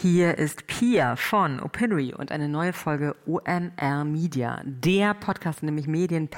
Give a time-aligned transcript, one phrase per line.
[0.00, 5.76] Hier ist Pia von Opinory und eine neue Folge OMR Media, der Podcast, in dem
[5.76, 6.28] ich Medien,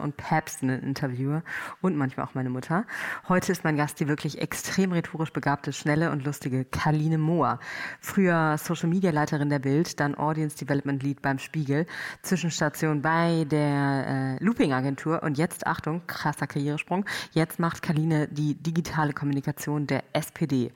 [0.00, 1.42] und Päpstinnen interviewe
[1.80, 2.86] und manchmal auch meine Mutter.
[3.28, 7.58] Heute ist mein Gast die wirklich extrem rhetorisch begabte, schnelle und lustige Kaline Mohr.
[7.98, 11.86] Früher Social Media Leiterin der Bild, dann Audience Development Lead beim Spiegel,
[12.22, 18.54] Zwischenstation bei der äh, Looping Agentur und jetzt, Achtung, krasser Karrieresprung, jetzt macht Kaline die
[18.54, 20.70] digitale Kommunikation der SPD.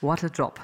[0.00, 0.60] What a job.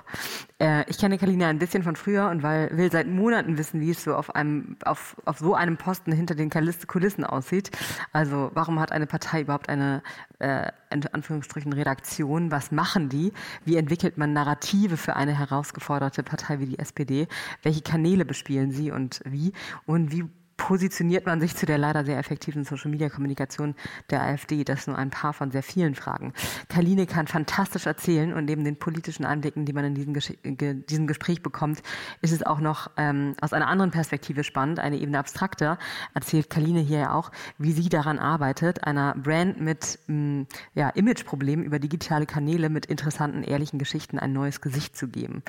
[0.61, 3.91] Äh, ich kenne Kalina ein bisschen von früher und weil, will seit Monaten wissen, wie
[3.91, 7.71] es so auf einem, auf, auf so einem Posten hinter den Kulissen aussieht.
[8.13, 10.03] Also warum hat eine Partei überhaupt eine,
[10.39, 12.51] äh, in Anführungsstrichen, Redaktion?
[12.51, 13.33] Was machen die?
[13.65, 17.29] Wie entwickelt man Narrative für eine herausgeforderte Partei wie die SPD?
[17.63, 19.53] Welche Kanäle bespielen sie und wie?
[19.87, 20.25] Und wie
[20.57, 23.75] positioniert man sich zu der leider sehr effektiven Social-Media-Kommunikation
[24.11, 24.65] der AfD?
[24.65, 26.33] Das nur ein paar von sehr vielen Fragen.
[26.69, 31.07] Kaline kann fantastisch erzählen und neben den politischen Einblicken, die man in diesem, Gesch diesem
[31.07, 31.83] Gespräch bekommt,
[32.21, 35.79] ist es auch noch ähm, aus einer anderen Perspektive spannend, eine Ebene abstrakter,
[36.15, 41.65] erzählt Kaline hier ja auch, wie sie daran arbeitet, einer Brand mit ähm, ja, Imageproblemen
[41.65, 45.43] über digitale Kanäle mit interessanten, ehrlichen Geschichten ein neues Gesicht zu geben.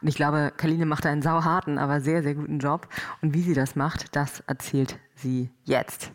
[0.00, 2.88] Und ich glaube, Kaline macht einen sauharten, aber sehr, sehr guten Job.
[3.20, 6.12] Und wie sie das macht, das erzählt sie jetzt.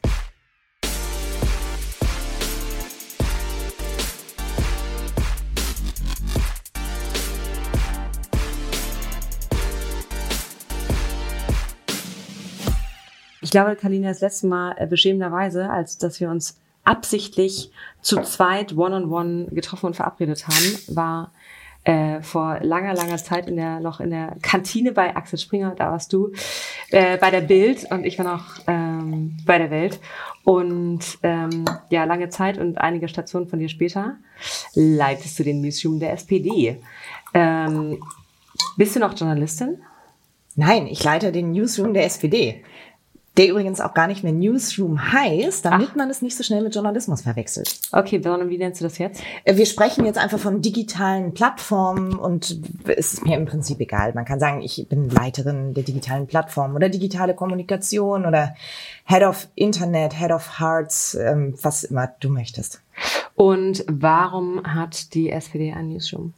[13.41, 18.77] Ich glaube, Kalina, das letzte Mal äh, beschämenderweise, als dass wir uns absichtlich zu zweit
[18.77, 21.31] one-on-one -on -one getroffen und verabredet haben, war
[21.87, 25.89] äh, vor langer, langer Zeit in der, noch in der Kantine bei Axel Springer, da
[25.91, 26.33] warst du,
[26.91, 29.99] äh, bei der Bild und ich war noch ähm, bei der Welt.
[30.43, 34.17] Und ähm, ja, lange Zeit und einige Stationen von dir später
[34.73, 36.79] leitest du den Newsroom der SPD.
[37.33, 37.99] Ähm,
[38.77, 39.81] bist du noch Journalistin?
[40.55, 42.63] Nein, ich leite den Newsroom der SPD
[43.37, 45.95] der übrigens auch gar nicht mehr Newsroom heißt, damit Ach.
[45.95, 47.79] man es nicht so schnell mit Journalismus verwechselt.
[47.91, 49.21] Okay, sondern wie nennst du das jetzt?
[49.43, 54.13] Äh, wir sprechen jetzt einfach von digitalen Plattformen und es ist mir im Prinzip egal.
[54.13, 58.55] Man kann sagen, ich bin Leiterin der digitalen Plattform oder digitale Kommunikation oder
[59.05, 62.81] Head of Internet, Head of Hearts, ähm, was immer du möchtest.
[63.35, 66.33] Und warum hat die SPD ein Newsroom?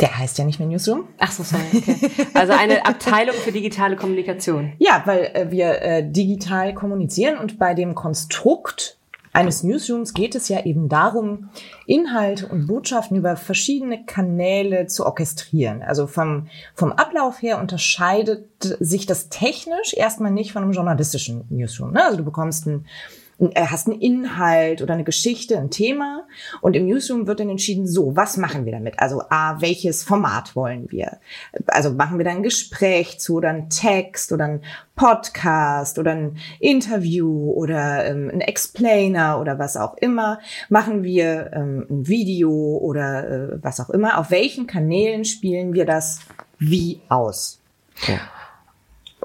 [0.00, 1.08] Der heißt ja nicht mehr Newsroom.
[1.18, 1.64] Ach so, sorry.
[1.74, 1.96] Okay.
[2.34, 4.72] Also eine Abteilung für digitale Kommunikation.
[4.78, 8.98] Ja, weil äh, wir äh, digital kommunizieren und bei dem Konstrukt
[9.32, 11.50] eines Newsrooms geht es ja eben darum,
[11.86, 15.82] Inhalte und Botschaften über verschiedene Kanäle zu orchestrieren.
[15.82, 18.46] Also vom, vom Ablauf her unterscheidet
[18.80, 21.92] sich das technisch erstmal nicht von einem journalistischen Newsroom.
[21.92, 22.04] Ne?
[22.04, 23.21] Also du bekommst ein äh,
[23.56, 26.26] hast einen Inhalt oder eine Geschichte, ein Thema
[26.60, 28.98] und im Newsroom wird dann entschieden, so, was machen wir damit?
[28.98, 31.18] Also A, welches Format wollen wir?
[31.66, 34.62] Also machen wir dann ein Gespräch zu oder ein Text oder ein
[34.94, 40.38] Podcast oder ein Interview oder ähm, ein Explainer oder was auch immer?
[40.68, 44.18] Machen wir ähm, ein Video oder äh, was auch immer?
[44.18, 46.20] Auf welchen Kanälen spielen wir das
[46.58, 47.60] wie aus?
[48.06, 48.20] Ja.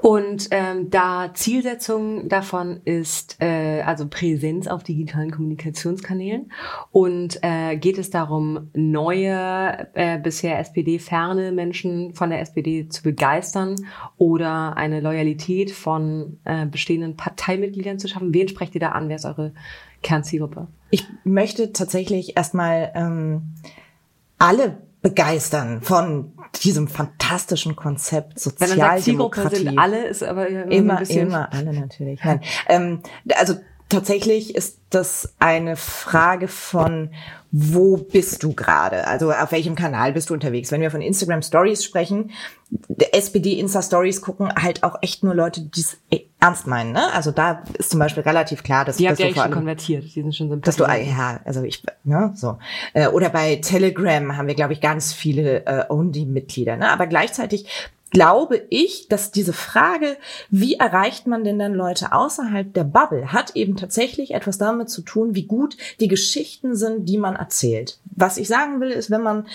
[0.00, 6.52] Und ähm, da Zielsetzung davon ist äh, also Präsenz auf digitalen Kommunikationskanälen
[6.92, 13.74] und äh, geht es darum, neue, äh, bisher SPD-ferne Menschen von der SPD zu begeistern
[14.18, 18.32] oder eine Loyalität von äh, bestehenden Parteimitgliedern zu schaffen.
[18.32, 19.08] Wen sprecht ihr da an?
[19.08, 19.52] Wer ist eure
[20.02, 20.68] Kernzielgruppe?
[20.90, 23.54] Ich möchte tatsächlich erstmal ähm,
[24.38, 26.32] alle begeistern von
[26.62, 28.70] diesem fantastischen Konzept Sozialdemokratie.
[28.70, 32.20] Wenn man sagt, Zielgruppe sind alle, ist aber immer, immer, immer alle natürlich.
[32.24, 32.40] Nein.
[32.68, 33.02] Ähm,
[33.34, 33.54] also
[33.88, 37.10] tatsächlich ist das eine Frage von,
[37.50, 39.06] wo bist du gerade?
[39.06, 40.70] Also auf welchem Kanal bist du unterwegs?
[40.70, 42.30] Wenn wir von Instagram Stories sprechen,
[43.12, 45.96] SPD Insta Stories gucken halt auch echt nur Leute, die es
[46.40, 46.92] ernst meinen.
[46.92, 47.12] Ne?
[47.14, 50.04] Also da ist zum Beispiel relativ klar, dass, die dass du ja schon konvertiert.
[50.04, 52.58] Die sind schon so dass du ja, also ich ne, so
[52.92, 56.76] äh, oder bei Telegram haben wir glaube ich ganz viele äh, Only Mitglieder.
[56.76, 56.90] Ne?
[56.90, 57.66] Aber gleichzeitig
[58.10, 60.16] glaube ich, dass diese Frage,
[60.50, 65.02] wie erreicht man denn dann Leute außerhalb der Bubble, hat eben tatsächlich etwas damit zu
[65.02, 67.98] tun, wie gut die Geschichten sind, die man erzählt.
[68.04, 69.46] Was ich sagen will, ist, wenn man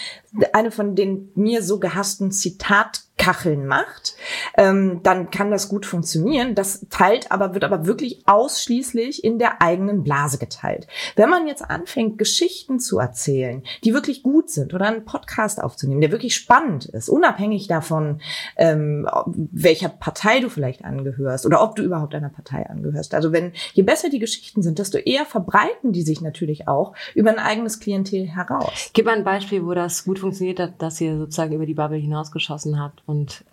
[0.53, 4.15] eine von den mir so gehassten Zitat Kacheln macht,
[4.57, 6.55] ähm, dann kann das gut funktionieren.
[6.55, 10.87] Das teilt aber, wird aber wirklich ausschließlich in der eigenen Blase geteilt.
[11.15, 16.01] Wenn man jetzt anfängt, Geschichten zu erzählen, die wirklich gut sind oder einen Podcast aufzunehmen,
[16.01, 18.19] der wirklich spannend ist, unabhängig davon,
[18.57, 23.13] ähm, welcher Partei du vielleicht angehörst oder ob du überhaupt einer Partei angehörst.
[23.13, 27.29] Also wenn je besser die Geschichten sind, desto eher verbreiten die sich natürlich auch über
[27.29, 28.89] ein eigenes Klientel heraus.
[28.93, 31.97] Gib mal ein Beispiel, wo das gut funktioniert hat, dass ihr sozusagen über die Bubble
[31.97, 33.43] hinausgeschossen habt und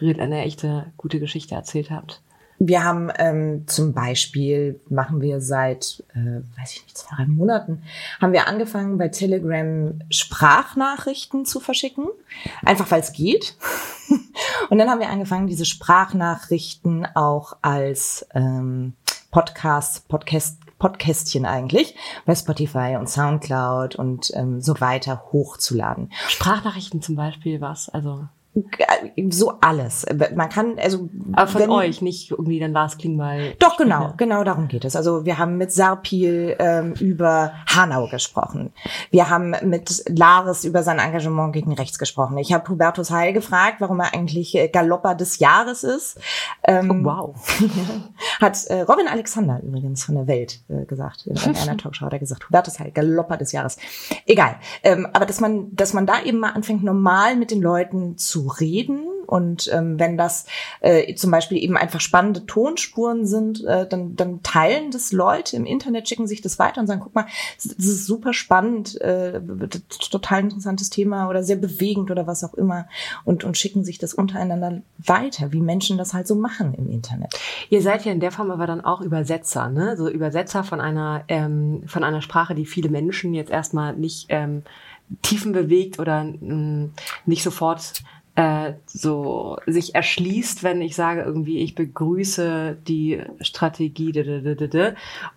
[0.00, 2.20] eine echte gute Geschichte erzählt habt.
[2.58, 7.82] Wir haben ähm, zum Beispiel, machen wir seit, äh, weiß ich nicht, zwei, drei Monaten,
[8.20, 12.06] haben wir angefangen bei Telegram Sprachnachrichten zu verschicken.
[12.64, 13.56] Einfach weil es geht.
[14.70, 18.94] Und dann haben wir angefangen, diese Sprachnachrichten auch als ähm,
[19.30, 21.94] Podcast, Podcast, Podcastchen eigentlich
[22.26, 26.12] bei Spotify und Soundcloud und ähm, so weiter hochzuladen.
[26.28, 27.88] Sprachnachrichten zum Beispiel was?
[27.88, 28.28] Also
[29.30, 30.06] so alles.
[30.34, 31.10] Man kann, also.
[31.32, 33.54] Aber von wenn, euch, nicht irgendwie dann Lars Klingbeil.
[33.58, 34.96] Doch, genau, genau darum geht es.
[34.96, 38.72] Also wir haben mit Sarpil ähm, über Hanau gesprochen.
[39.10, 42.38] Wir haben mit Lares über sein Engagement gegen rechts gesprochen.
[42.38, 46.18] Ich habe Hubertus Heil gefragt, warum er eigentlich äh, Galopper des Jahres ist.
[46.64, 47.60] Ähm, oh, wow.
[48.40, 51.26] hat äh, Robin Alexander übrigens von der Welt äh, gesagt.
[51.26, 53.76] In einer Talkshow hat er gesagt, Hubertus Heil, Galopper des Jahres.
[54.24, 54.56] Egal.
[54.82, 58.45] Ähm, aber dass man, dass man da eben mal anfängt, normal mit den Leuten zu
[58.48, 59.06] reden.
[59.26, 60.46] Und ähm, wenn das
[60.80, 65.66] äh, zum Beispiel eben einfach spannende Tonspuren sind, äh, dann, dann teilen das Leute im
[65.66, 67.26] Internet, schicken sich das weiter und sagen, guck mal,
[67.56, 69.40] das ist super spannend, äh,
[70.10, 72.86] total interessantes Thema oder sehr bewegend oder was auch immer
[73.24, 77.34] und, und schicken sich das untereinander weiter, wie Menschen das halt so machen im Internet.
[77.68, 79.96] Ihr seid ja in der Form aber dann auch Übersetzer, ne?
[79.96, 84.62] So Übersetzer von einer, ähm, von einer Sprache, die viele Menschen jetzt erstmal nicht ähm,
[85.22, 86.92] tiefen bewegt oder mh, mm,
[87.26, 88.02] nicht sofort
[88.36, 94.12] äh, so sich erschließt, wenn ich sage irgendwie, ich begrüße die Strategie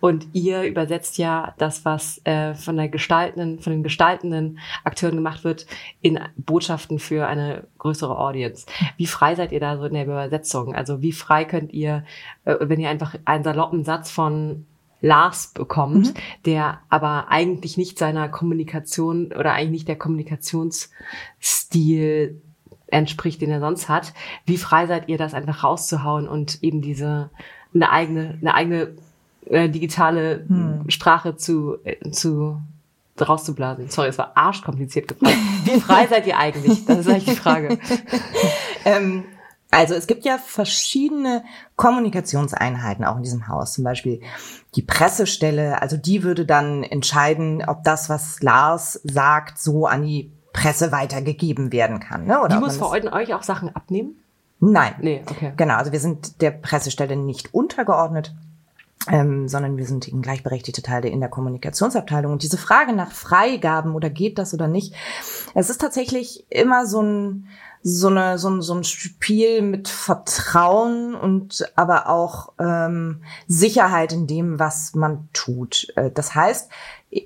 [0.00, 5.44] und ihr übersetzt ja das, was äh, von der gestaltenden, von den gestaltenden Akteuren gemacht
[5.44, 5.64] wird,
[6.02, 8.66] in Botschaften für eine größere Audience.
[8.98, 10.74] Wie frei seid ihr da so in der Übersetzung?
[10.74, 12.04] Also wie frei könnt ihr,
[12.44, 14.66] äh, wenn ihr einfach einen saloppen Satz von
[15.00, 16.14] Lars bekommt, mhm.
[16.44, 22.42] der aber eigentlich nicht seiner Kommunikation oder eigentlich nicht der Kommunikationsstil
[22.90, 24.12] entspricht, den er sonst hat.
[24.46, 27.30] Wie frei seid ihr, das einfach rauszuhauen und eben diese
[27.74, 28.88] eine eigene, eine eigene
[29.46, 30.84] äh, digitale hm.
[30.88, 32.60] Sprache zu, äh, zu
[33.20, 33.90] rauszublasen.
[33.90, 35.36] Sorry, es war arschkompliziert gefragt.
[35.64, 36.84] Wie frei seid ihr eigentlich?
[36.86, 37.78] Das ist eigentlich die Frage.
[38.84, 39.24] ähm,
[39.70, 41.44] also es gibt ja verschiedene
[41.76, 43.74] Kommunikationseinheiten auch in diesem Haus.
[43.74, 44.20] Zum Beispiel
[44.74, 45.80] die Pressestelle.
[45.80, 51.72] Also die würde dann entscheiden, ob das, was Lars sagt, so an die Presse weitergegeben
[51.72, 52.26] werden kann.
[52.26, 52.40] Ne?
[52.40, 54.16] Oder Die muss vor euch auch Sachen abnehmen?
[54.60, 54.94] Nein.
[55.00, 55.52] Nee, okay.
[55.56, 58.34] Genau, also wir sind der Pressestelle nicht untergeordnet.
[59.08, 62.32] Ähm, sondern wir sind ein gleichberechtigter Teil in der Kommunikationsabteilung.
[62.32, 64.94] Und diese Frage nach Freigaben oder geht das oder nicht,
[65.54, 67.48] es ist tatsächlich immer so ein,
[67.82, 74.26] so, eine, so, ein, so ein Spiel mit Vertrauen und aber auch ähm, Sicherheit in
[74.26, 75.88] dem, was man tut.
[75.96, 76.70] Äh, das heißt,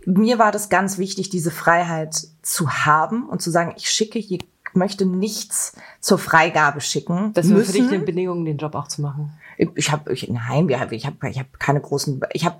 [0.07, 4.39] mir war das ganz wichtig, diese Freiheit zu haben und zu sagen, ich schicke hier,
[4.73, 7.33] möchte nichts zur Freigabe schicken.
[7.35, 9.33] Das wäre für dich eine Bedingung, den Job auch zu machen.
[9.57, 12.57] Ich habe, ich, nein, ich habe, ich habe, ich hab keine großen, ich habe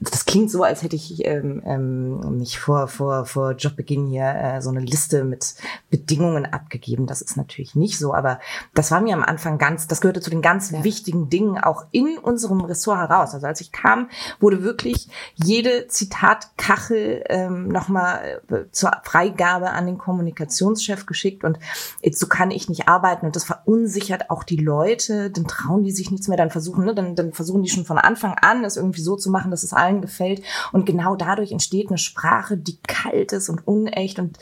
[0.00, 4.62] das klingt so, als hätte ich ähm, ähm, mich vor, vor, vor Jobbeginn hier äh,
[4.62, 5.56] so eine Liste mit
[5.90, 7.06] Bedingungen abgegeben.
[7.06, 8.38] Das ist natürlich nicht so, aber
[8.74, 10.84] das war mir am Anfang ganz, das gehörte zu den ganz ja.
[10.84, 13.34] wichtigen Dingen auch in unserem Ressort heraus.
[13.34, 14.08] Also als ich kam,
[14.38, 21.58] wurde wirklich jede Zitatkachel ähm, nochmal äh, zur Freigabe an den Kommunikationschef geschickt und
[22.02, 25.90] jetzt, so kann ich nicht arbeiten und das verunsichert auch die Leute, dann trauen die
[25.90, 28.76] sich nichts mehr, dann versuchen, ne, dann, dann versuchen die schon von Anfang an, das
[28.76, 30.42] irgendwie so zu machen, dass es allen allen gefällt.
[30.72, 34.38] Und genau dadurch entsteht eine Sprache, die kalt ist und unecht und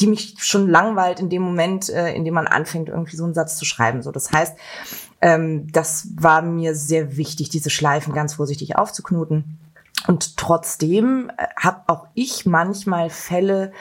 [0.00, 3.34] die mich schon langweilt in dem Moment, äh, in dem man anfängt, irgendwie so einen
[3.34, 4.02] Satz zu schreiben.
[4.02, 4.56] So, das heißt,
[5.20, 9.58] ähm, das war mir sehr wichtig, diese Schleifen ganz vorsichtig aufzuknoten.
[10.08, 13.72] Und trotzdem äh, habe auch ich manchmal Fälle,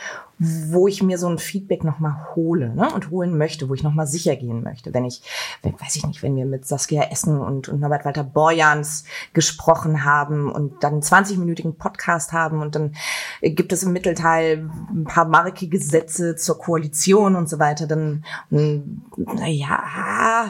[0.43, 4.07] wo ich mir so ein Feedback nochmal hole ne, und holen möchte, wo ich nochmal
[4.07, 4.91] sicher gehen möchte.
[4.91, 5.21] Wenn ich,
[5.61, 10.03] wenn, weiß ich nicht, wenn wir mit Saskia Essen und, und Norbert Walter Borjans gesprochen
[10.03, 12.95] haben und dann einen 20-minütigen Podcast haben und dann
[13.41, 19.83] gibt es im Mittelteil ein paar markige Sätze zur Koalition und so weiter, dann, naja,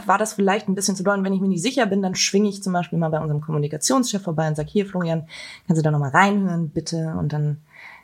[0.05, 1.17] war das vielleicht ein bisschen zu doll.
[1.17, 3.41] Und wenn ich mir nicht sicher bin, dann schwinge ich zum Beispiel mal bei unserem
[3.41, 5.27] Kommunikationschef vorbei und sage, hier Florian,
[5.67, 7.13] kannst du da nochmal reinhören, bitte?
[7.19, 7.57] Und dann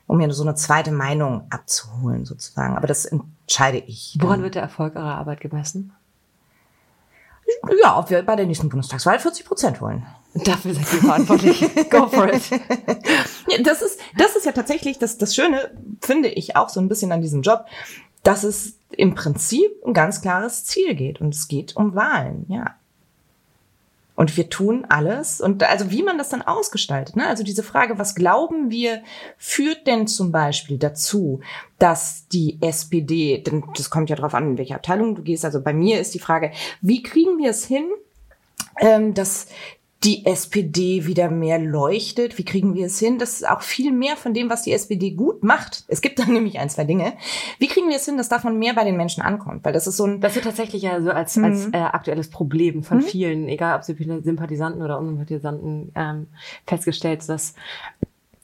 [0.07, 2.75] um mir so eine zweite Meinung abzuholen, sozusagen.
[2.75, 4.17] Aber das entscheide ich.
[4.19, 5.93] Woran wird der Erfolg eurer Arbeit gemessen?
[7.81, 10.05] Ja, ob wir bei der nächsten Bundestagswahl 40 Prozent wollen.
[10.33, 11.61] Dafür seid ihr verantwortlich.
[11.89, 12.43] Go for it.
[13.47, 15.71] Ja, das ist, das ist ja tatsächlich das, das Schöne,
[16.01, 17.65] finde ich auch so ein bisschen an diesem Job
[18.27, 22.75] dass es im Prinzip ein ganz klares Ziel geht und es geht um Wahlen, ja.
[24.17, 25.41] Und wir tun alles.
[25.41, 27.27] Und also wie man das dann ausgestaltet, ne?
[27.27, 29.03] Also diese Frage, was glauben wir,
[29.37, 31.41] führt denn zum Beispiel dazu,
[31.77, 35.45] dass die SPD, denn das kommt ja darauf an, in welche Abteilung du gehst.
[35.45, 37.85] Also bei mir ist die Frage, wie kriegen wir es hin,
[38.79, 39.49] ähm, dass
[40.03, 42.37] die SPD wieder mehr leuchtet?
[42.37, 43.17] Wie kriegen wir es hin?
[43.17, 45.85] Das ist auch viel mehr von dem, was die SPD gut macht.
[45.87, 47.13] Es gibt da nämlich ein, zwei Dinge.
[47.57, 49.65] Wie kriegen wir es hin, dass davon mehr bei den Menschen ankommt?
[49.65, 50.21] Weil das ist so ein...
[50.21, 51.43] Das wird tatsächlich ja so als, mhm.
[51.45, 53.03] als äh, aktuelles Problem von mhm.
[53.03, 56.27] vielen, egal ob Sympathisanten oder Unsympathisanten, ähm,
[56.65, 57.55] festgestellt, dass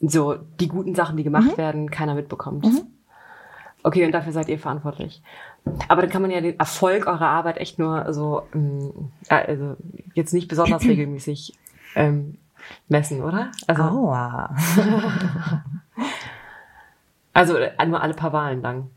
[0.01, 1.57] so die guten Sachen, die gemacht mhm.
[1.57, 2.65] werden, keiner mitbekommt.
[2.65, 2.81] Mhm.
[3.83, 5.21] Okay, und dafür seid ihr verantwortlich.
[5.89, 9.75] Aber dann kann man ja den Erfolg eurer Arbeit echt nur so, ähm, also
[10.13, 11.53] jetzt nicht besonders regelmäßig
[11.95, 12.37] ähm,
[12.87, 13.51] messen, oder?
[13.67, 14.55] Also, Aua.
[17.33, 18.89] also äh, nur alle paar Wahlen lang.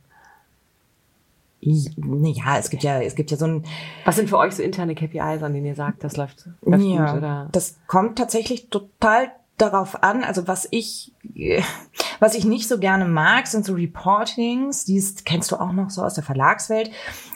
[1.61, 3.65] Ja, es gibt ja, es gibt ja so ein.
[4.05, 7.07] Was sind für euch so interne KPIs, an denen ihr sagt, das läuft, läuft ja,
[7.07, 7.49] gut, oder?
[7.51, 11.15] Das kommt tatsächlich total darauf an, also was ich,
[12.21, 16.03] was ich nicht so gerne mag, sind so Reportings, die kennst du auch noch so
[16.03, 16.91] aus der Verlagswelt,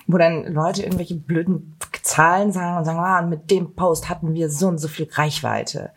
[0.07, 4.51] wo dann Leute irgendwelche blöden Zahlen sagen und sagen, ah, mit dem Post hatten wir
[4.51, 5.93] so und so viel Reichweite.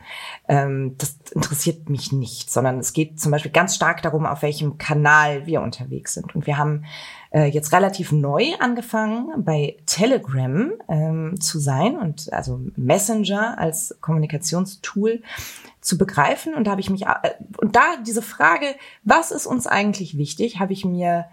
[0.48, 4.78] Ähm, das interessiert mich nicht, sondern es geht zum Beispiel ganz stark darum, auf welchem
[4.78, 6.36] Kanal wir unterwegs sind.
[6.36, 6.86] Und wir haben
[7.34, 15.22] äh, jetzt relativ neu angefangen, bei Telegram ähm, zu sein und also Messenger als Kommunikationstool
[15.82, 16.54] zu begreifen.
[16.54, 18.68] Und da habe ich mich, äh, und da diese Frage,
[19.04, 21.26] was ist uns eigentlich wichtig, habe ich mir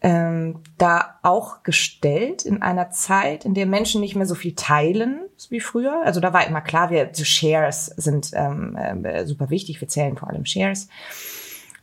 [0.00, 5.20] ähm, da auch gestellt in einer Zeit, in der Menschen nicht mehr so viel teilen
[5.48, 6.02] wie früher.
[6.04, 9.80] Also da war immer klar, wir Shares sind ähm, äh, super wichtig.
[9.80, 10.88] Wir zählen vor allem Shares.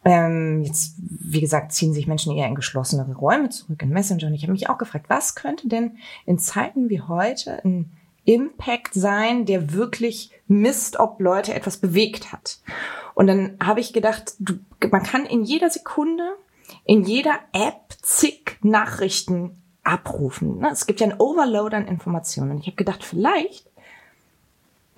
[0.06, 4.28] Ähm, jetzt, wie gesagt, ziehen sich Menschen eher in geschlossenere Räume zurück, in Messenger.
[4.28, 7.92] Und ich habe mich auch gefragt, was könnte denn in Zeiten wie heute ein
[8.26, 12.60] Impact sein, der wirklich misst, ob Leute etwas bewegt hat.
[13.16, 14.54] Und dann habe ich gedacht, du,
[14.92, 16.24] man kann in jeder Sekunde,
[16.86, 20.60] in jeder App zig Nachrichten abrufen.
[20.60, 20.70] Ne?
[20.72, 22.52] Es gibt ja ein Overload an Informationen.
[22.52, 23.69] Und ich habe gedacht, vielleicht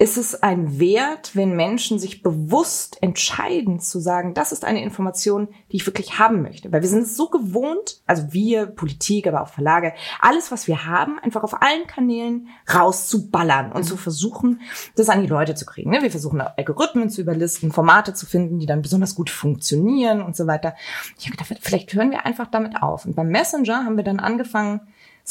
[0.02, 5.50] ist es ein Wert, wenn Menschen sich bewusst entscheiden zu sagen, das ist eine Information,
[5.72, 6.72] die ich wirklich haben möchte.
[6.72, 10.88] Weil wir sind es so gewohnt, also wir, Politik, aber auch Verlage, alles, was wir
[10.88, 14.62] haben, einfach auf allen Kanälen rauszuballern und zu versuchen,
[14.96, 15.92] das an die Leute zu kriegen.
[15.92, 16.02] Ne?
[16.02, 20.48] Wir versuchen Algorithmen zu überlisten, Formate zu finden, die dann besonders gut funktionieren und so
[20.48, 20.74] weiter.
[21.20, 23.06] Ich habe gedacht, vielleicht hören wir einfach damit auf.
[23.06, 24.82] Und beim Messenger haben wir dann angefangen,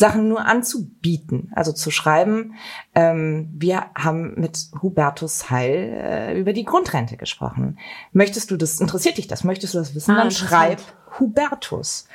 [0.00, 2.54] Sachen nur anzubieten, also zu schreiben.
[2.94, 7.78] Ähm, wir haben mit Hubertus Heil äh, über die Grundrente gesprochen.
[8.12, 9.44] Möchtest du das, interessiert dich das?
[9.44, 10.12] Möchtest du das wissen?
[10.12, 10.80] Ah, Dann schreib
[11.20, 12.08] Hubertus.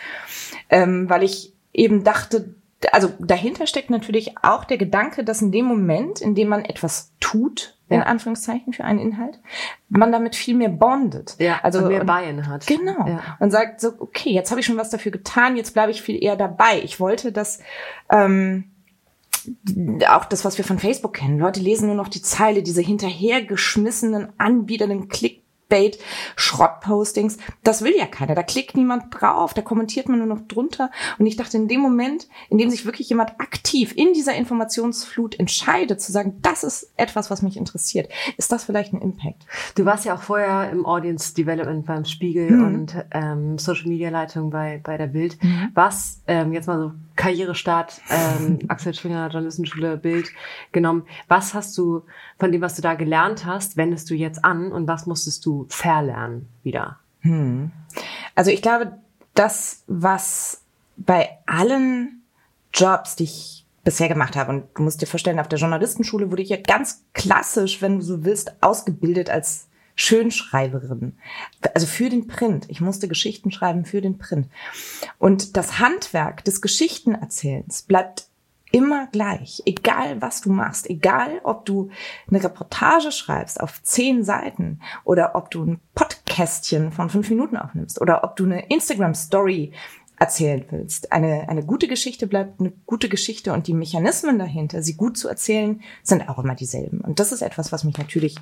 [0.70, 2.56] Ähm, weil ich eben dachte,
[2.92, 7.14] also dahinter steckt natürlich auch der Gedanke, dass in dem Moment, in dem man etwas
[7.20, 9.40] tut, in Anführungszeichen für einen Inhalt,
[9.90, 11.36] man damit viel mehr bondet.
[11.38, 12.66] Ja, also und mehr Buy-in hat.
[12.66, 13.08] Genau.
[13.08, 13.38] Ja.
[13.40, 16.22] Und sagt so, okay, jetzt habe ich schon was dafür getan, jetzt bleibe ich viel
[16.22, 16.82] eher dabei.
[16.84, 17.60] Ich wollte, dass
[18.10, 18.72] ähm,
[20.10, 21.38] auch das, was wir von Facebook kennen.
[21.38, 25.35] Leute lesen nur noch die Zeile, diese hinterhergeschmissenen, anbietenden Klick
[25.66, 26.00] Clickbait,
[26.36, 27.38] Schrottpostings.
[27.64, 28.36] Das will ja keiner.
[28.36, 30.92] Da klickt niemand drauf, da kommentiert man nur noch drunter.
[31.18, 35.40] Und ich dachte, in dem Moment, in dem sich wirklich jemand aktiv in dieser Informationsflut
[35.40, 39.46] entscheidet, zu sagen, das ist etwas, was mich interessiert, ist das vielleicht ein Impact.
[39.76, 42.66] Du warst ja auch vorher im Audience Development beim Spiegel mhm.
[42.66, 45.42] und ähm, Social Media Leitung bei, bei der Bild.
[45.44, 45.70] Mhm.
[45.74, 50.30] Was, ähm, jetzt mal so Karrierestart, ähm, Axel Springer, Journalistenschule, Bild
[50.72, 51.06] genommen.
[51.28, 52.04] Was hast du
[52.38, 55.66] von dem, was du da gelernt hast, wendest du jetzt an und was musstest du
[55.70, 57.00] verlernen wieder?
[57.22, 57.72] Hm.
[58.36, 58.98] Also ich glaube,
[59.34, 60.64] das, was
[60.98, 62.24] bei allen
[62.74, 66.42] Jobs, die ich bisher gemacht habe, und du musst dir vorstellen, auf der Journalistenschule wurde
[66.42, 71.18] ich ja ganz klassisch, wenn du so willst, ausgebildet als Schönschreiberin.
[71.74, 72.66] Also für den Print.
[72.70, 74.48] Ich musste Geschichten schreiben für den Print.
[75.18, 78.28] Und das Handwerk des Geschichtenerzählens bleibt
[78.72, 79.64] immer gleich.
[79.66, 80.90] Egal was du machst.
[80.90, 81.92] Egal ob du
[82.30, 88.02] eine Reportage schreibst auf zehn Seiten oder ob du ein Podcastchen von fünf Minuten aufnimmst
[88.02, 89.72] oder ob du eine Instagram Story
[90.18, 91.12] erzählen willst.
[91.12, 95.28] Eine, eine gute Geschichte bleibt eine gute Geschichte und die Mechanismen dahinter, sie gut zu
[95.28, 97.02] erzählen, sind auch immer dieselben.
[97.02, 98.36] Und das ist etwas, was mich natürlich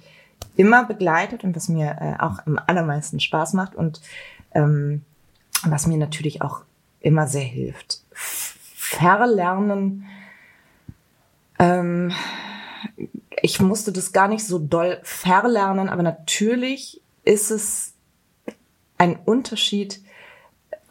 [0.55, 4.01] immer begleitet und was mir äh, auch am allermeisten Spaß macht und
[4.53, 5.01] ähm,
[5.63, 6.61] was mir natürlich auch
[6.99, 8.01] immer sehr hilft.
[8.13, 10.05] Verlernen.
[11.57, 12.11] Ähm,
[13.41, 17.93] ich musste das gar nicht so doll verlernen, aber natürlich ist es
[18.97, 20.02] ein Unterschied,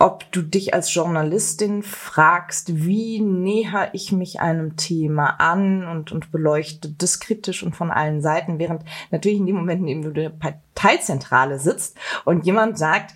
[0.02, 6.32] ob du dich als Journalistin fragst, wie näher ich mich einem Thema an und, und
[6.32, 8.82] beleuchte das kritisch und von allen Seiten, während
[9.12, 13.14] natürlich in dem Moment, in dem du in der Parteizentrale sitzt und jemand sagt,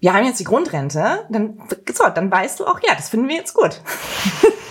[0.00, 1.60] wir haben jetzt die Grundrente, dann,
[1.92, 3.80] so, dann weißt du auch, ja, das finden wir jetzt gut.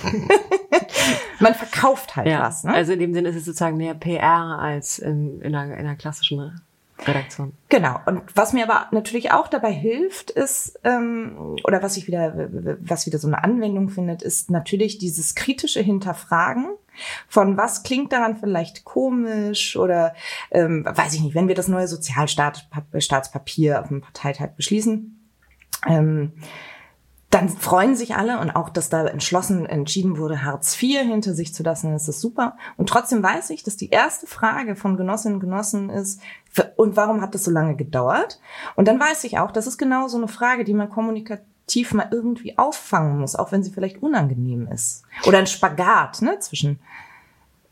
[1.39, 2.65] Man verkauft halt ja, was.
[2.65, 2.73] Ne?
[2.73, 5.95] Also in dem Sinne ist es sozusagen mehr PR als in, in, einer, in einer
[5.95, 6.61] klassischen
[7.05, 7.53] Redaktion.
[7.69, 7.99] Genau.
[8.05, 12.49] Und was mir aber natürlich auch dabei hilft, ist, ähm, oder was ich wieder,
[12.81, 16.67] was wieder so eine Anwendung findet, ist natürlich dieses kritische Hinterfragen
[17.27, 20.15] von was klingt daran vielleicht komisch oder
[20.51, 25.13] ähm, weiß ich nicht, wenn wir das neue Sozialstaatspapier auf dem Parteitag beschließen.
[25.87, 26.33] Ähm,
[27.29, 31.53] dann freuen sich alle und auch, dass da entschlossen entschieden wurde, Hartz IV hinter sich
[31.53, 32.55] zu lassen, ist das super.
[32.77, 36.21] Und trotzdem weiß ich, dass die erste Frage von Genossinnen und Genossen ist,
[36.77, 38.39] und warum hat das so lange gedauert?
[38.75, 42.07] Und dann weiß ich auch, das ist genau so eine Frage, die man kommunikativ mal
[42.11, 45.03] irgendwie auffangen muss, auch wenn sie vielleicht unangenehm ist.
[45.25, 46.79] Oder ein Spagat ne, zwischen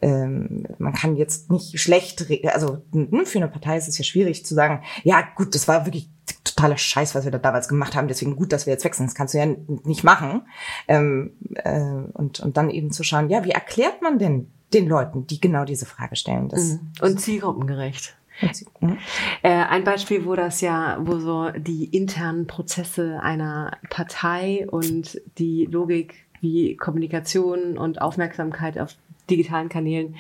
[0.02, 2.84] ähm, man kann jetzt nicht schlecht, also
[3.24, 6.10] für eine Partei ist es ja schwierig zu sagen, ja gut, das war wirklich
[6.44, 9.16] totaler Scheiß, was wir da damals gemacht haben, deswegen gut, dass wir jetzt wechseln, das
[9.16, 9.48] kannst du ja
[9.84, 10.44] nicht machen.
[10.88, 11.80] Ähm, äh,
[12.14, 15.66] und, und dann eben zu schauen, ja, wie erklärt man denn den Leuten, die genau
[15.66, 16.50] diese Frage stellen?
[16.50, 16.92] Das, mhm.
[17.02, 18.16] und zielgruppengerecht.
[19.44, 25.66] Äh, ein Beispiel, wo das ja, wo so die internen Prozesse einer Partei und die
[25.66, 28.96] Logik wie Kommunikation und Aufmerksamkeit auf
[29.30, 30.16] digitalen Kanälen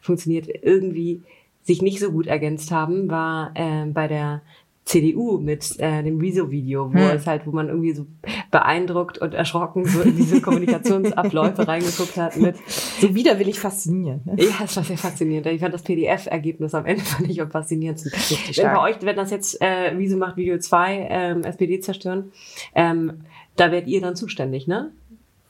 [0.00, 1.22] funktioniert, irgendwie
[1.62, 4.42] sich nicht so gut ergänzt haben, war äh, bei der
[4.90, 7.16] CDU mit äh, dem Rezo-Video, wo hm.
[7.16, 8.06] es halt, wo man irgendwie so
[8.50, 12.56] beeindruckt und erschrocken so in diese Kommunikationsabläufe reingeguckt hat mit
[13.00, 14.26] so widerwillig faszinierend.
[14.26, 14.34] Ne?
[14.38, 15.46] Ja, es war sehr faszinierend.
[15.46, 18.10] Ich fand das PDF-Ergebnis am Ende fand ich am faszinierendsten.
[18.56, 22.32] Wenn bei euch, wenn das jetzt äh, Rezo macht Video 2, ähm, SPD zerstören,
[22.74, 23.20] ähm,
[23.54, 24.90] da werdet ihr dann zuständig, ne?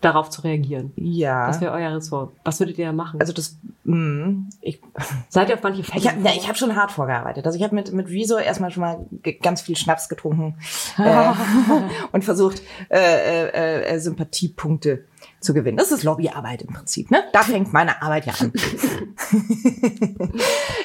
[0.01, 0.93] darauf zu reagieren.
[0.97, 1.47] Ja.
[1.47, 2.33] Das wäre euer Ressort.
[2.45, 3.21] Was würdet ihr da machen?
[3.21, 4.81] Also das, ich,
[5.29, 6.01] seid ihr auf manche Fälle?
[6.01, 7.47] Ich habe ja, hab schon hart vorgearbeitet.
[7.47, 9.07] Also ich habe mit mit Rezo erstmal schon mal
[9.43, 10.57] ganz viel Schnaps getrunken
[10.99, 11.33] äh,
[12.13, 15.07] und versucht äh, äh, äh, Sympathiepunkte
[15.41, 15.79] zu gewinnen.
[15.79, 17.11] Das ist Lobbyarbeit im Prinzip.
[17.11, 17.23] Ne?
[17.33, 18.53] Da fängt meine Arbeit ja an.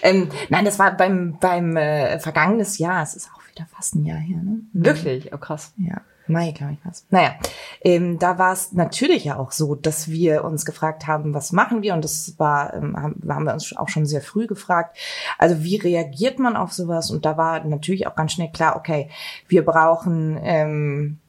[0.01, 3.03] ähm, nein, das war beim beim äh, vergangenes Jahr.
[3.03, 4.41] Es ist auch wieder fast ein Jahr her.
[4.41, 4.61] Ne?
[4.71, 5.33] Wirklich?
[5.33, 5.73] Oh krass.
[5.77, 6.01] Ja.
[6.27, 7.05] Mai, glaube ich was.
[7.09, 7.35] Naja,
[7.81, 11.81] ähm, da war es natürlich ja auch so, dass wir uns gefragt haben, was machen
[11.81, 11.93] wir?
[11.93, 14.97] Und das war, ähm, haben, wir uns auch schon sehr früh gefragt.
[15.37, 17.11] Also wie reagiert man auf sowas?
[17.11, 19.09] Und da war natürlich auch ganz schnell klar, okay,
[19.47, 21.19] wir brauchen ähm,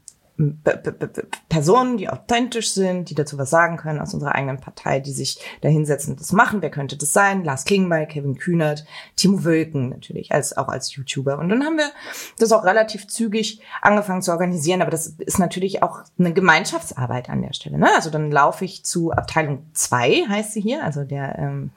[1.49, 5.38] Personen, die authentisch sind, die dazu was sagen können aus unserer eigenen Partei, die sich
[5.62, 6.61] da hinsetzen und das machen.
[6.61, 7.42] Wer könnte das sein?
[7.42, 8.85] Lars Klingbeil, Kevin Kühnert,
[9.16, 11.38] Timo Wölken natürlich, als, auch als YouTuber.
[11.38, 11.90] Und dann haben wir
[12.38, 14.83] das auch relativ zügig angefangen zu organisieren.
[14.83, 17.79] Aber das ist natürlich auch eine Gemeinschaftsarbeit an der Stelle.
[17.79, 17.88] Ne?
[17.94, 21.70] Also dann laufe ich zu Abteilung 2, heißt sie hier, also der ähm,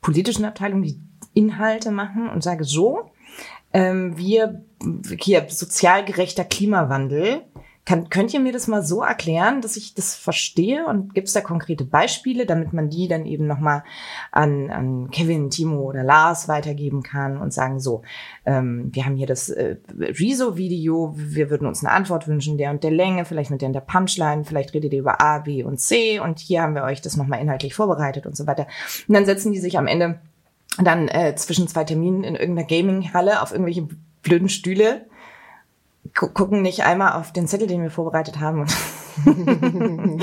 [0.00, 1.00] politischen Abteilung, die
[1.34, 3.12] Inhalte machen und sage so,
[3.72, 4.64] ähm, wir
[5.18, 7.42] hier sozial gerechter Klimawandel
[7.84, 10.86] kann, könnt ihr mir das mal so erklären, dass ich das verstehe?
[10.86, 13.82] Und gibt es da konkrete Beispiele, damit man die dann eben nochmal
[14.30, 18.02] an, an Kevin, Timo oder Lars weitergeben kann und sagen, so,
[18.46, 22.84] ähm, wir haben hier das äh, Rezo-Video, wir würden uns eine Antwort wünschen, der und
[22.84, 25.80] der Länge, vielleicht mit der und der Punchline, vielleicht redet ihr über A, B und
[25.80, 28.68] C und hier haben wir euch das nochmal inhaltlich vorbereitet und so weiter.
[29.08, 30.20] Und dann setzen die sich am Ende
[30.78, 33.88] dann äh, zwischen zwei Terminen in irgendeiner Gaming-Halle auf irgendwelche
[34.22, 35.06] blöden Stühle
[36.14, 38.76] gucken nicht einmal auf den Zettel, den wir vorbereitet haben und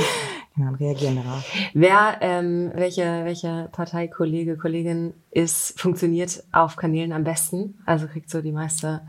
[0.56, 1.44] genau, reagieren darauf.
[1.74, 7.80] Wer, ähm, welche, welche Parteikollege, Kollegin ist, funktioniert auf Kanälen am besten?
[7.86, 9.02] Also kriegt so die meiste,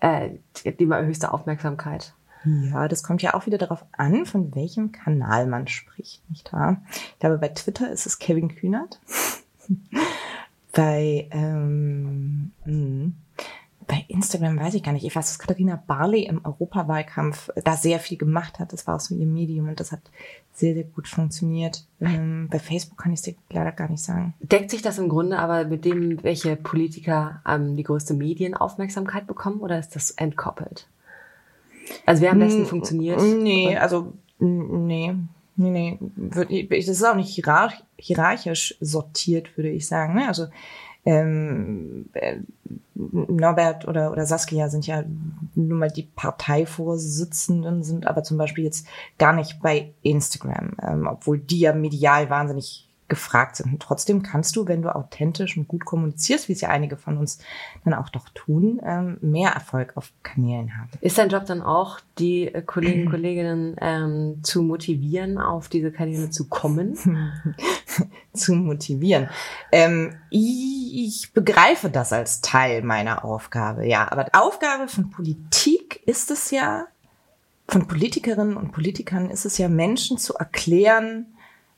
[0.00, 0.30] äh,
[0.64, 2.14] die höchste Aufmerksamkeit?
[2.44, 6.82] Ja, das kommt ja auch wieder darauf an, von welchem Kanal man spricht, nicht wahr?
[6.90, 9.00] Ich glaube, bei Twitter ist es Kevin Kühnert.
[10.72, 13.14] bei ähm, mh, hm,
[13.86, 15.04] bei Instagram weiß ich gar nicht.
[15.04, 18.72] Ich weiß, dass Katharina Barley im Europawahlkampf da sehr viel gemacht hat.
[18.72, 20.00] Das war auch so ihr Medium und das hat
[20.52, 21.84] sehr, sehr gut funktioniert.
[22.00, 24.34] Ähm, bei Facebook kann ich es dir leider gar nicht sagen.
[24.40, 29.60] Deckt sich das im Grunde aber mit dem, welche Politiker ähm, die größte Medienaufmerksamkeit bekommen
[29.60, 30.86] oder ist das entkoppelt?
[32.06, 33.20] Also wer am besten N funktioniert?
[33.20, 35.14] Nee, also nee.
[35.56, 36.68] Nee, nee.
[36.68, 37.30] Das ist auch nicht
[37.98, 40.14] hierarchisch sortiert, würde ich sagen.
[40.14, 40.26] Ne?
[40.26, 40.46] Also
[41.04, 42.38] ähm, äh,
[42.94, 45.04] Norbert oder, oder Saskia sind ja
[45.54, 48.86] nun mal die Parteivorsitzenden, sind aber zum Beispiel jetzt
[49.18, 53.72] gar nicht bei Instagram, ähm, obwohl die ja medial wahnsinnig gefragt sind.
[53.72, 57.16] Und trotzdem kannst du, wenn du authentisch und gut kommunizierst, wie es ja einige von
[57.16, 57.38] uns
[57.84, 60.90] dann auch doch tun, ähm, mehr Erfolg auf Kanälen haben.
[61.00, 66.30] Ist dein Job dann auch, die Kollegen und Kolleginnen ähm, zu motivieren, auf diese Kanäle
[66.30, 66.96] zu kommen?
[68.32, 69.28] zu motivieren.
[69.70, 74.10] Ähm, ich begreife das als Teil meiner Aufgabe, ja.
[74.10, 76.86] Aber Aufgabe von Politik ist es ja,
[77.68, 81.33] von Politikerinnen und Politikern ist es ja, Menschen zu erklären,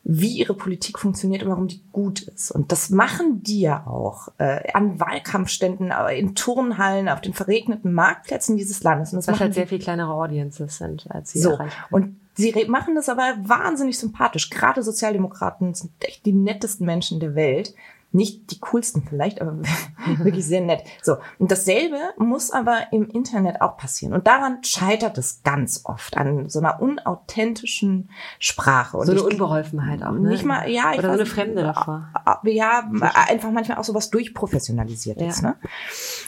[0.08, 2.52] wie ihre Politik funktioniert und warum die gut ist.
[2.52, 7.92] Und das machen die ja auch äh, an Wahlkampfständen, aber in Turnhallen, auf den verregneten
[7.92, 9.12] Marktplätzen dieses Landes.
[9.12, 11.50] Und das Was halt sehr viel kleinere Audiences sind, als sie so.
[11.50, 11.74] erreichen.
[11.90, 14.48] Und sie machen das aber wahnsinnig sympathisch.
[14.48, 17.74] Gerade Sozialdemokraten sind echt die nettesten Menschen der Welt
[18.12, 19.58] nicht die coolsten vielleicht, aber
[20.18, 20.82] wirklich sehr nett.
[21.02, 21.16] So.
[21.38, 24.14] Und dasselbe muss aber im Internet auch passieren.
[24.14, 28.96] Und daran scheitert es ganz oft an so einer unauthentischen Sprache.
[28.96, 30.28] Und so eine Unbeholfenheit auch, ne?
[30.28, 32.08] Nicht mal, ja, ich Oder so eine Fremde davor.
[32.44, 32.88] Ja,
[33.28, 35.50] einfach manchmal auch sowas durchprofessionalisiert ist, ja.
[35.50, 35.56] ne?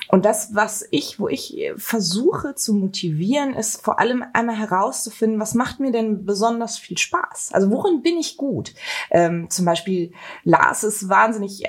[0.09, 5.55] Und das, was ich, wo ich versuche zu motivieren, ist vor allem einmal herauszufinden, was
[5.55, 7.51] macht mir denn besonders viel Spaß?
[7.53, 8.75] Also worin bin ich gut?
[9.11, 10.13] Ähm, zum Beispiel
[10.45, 11.63] Lars ist wahnsinnig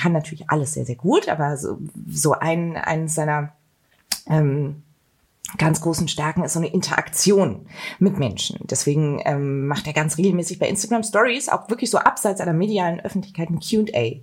[0.00, 3.52] kann natürlich alles sehr, sehr gut, aber so, so ein, eines seiner
[4.28, 4.82] ähm,
[5.58, 7.66] ganz großen Stärken ist so eine Interaktion
[7.98, 8.58] mit Menschen.
[8.64, 13.00] Deswegen ähm, macht er ganz regelmäßig bei Instagram Stories auch wirklich so abseits einer medialen
[13.00, 14.22] Öffentlichkeit ein Q&A.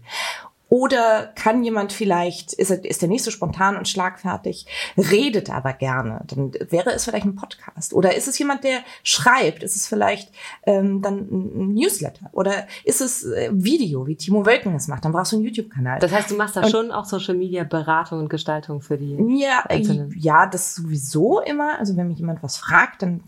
[0.73, 4.65] Oder kann jemand vielleicht, ist er, ist er nicht so spontan und schlagfertig,
[4.97, 7.93] redet aber gerne, dann wäre es vielleicht ein Podcast.
[7.93, 9.62] Oder ist es jemand, der schreibt?
[9.62, 10.31] Ist es vielleicht
[10.65, 12.27] ähm, dann ein Newsletter?
[12.31, 15.05] Oder ist es äh, Video, wie Timo Wölken es macht?
[15.05, 15.99] Dann brauchst du einen YouTube-Kanal.
[15.99, 19.15] Das heißt, du machst da und, schon auch Social Media Beratung und Gestaltung für die
[19.38, 20.12] ja, Einzelnen.
[20.17, 21.77] Ja, das sowieso immer.
[21.77, 23.21] Also wenn mich jemand was fragt, dann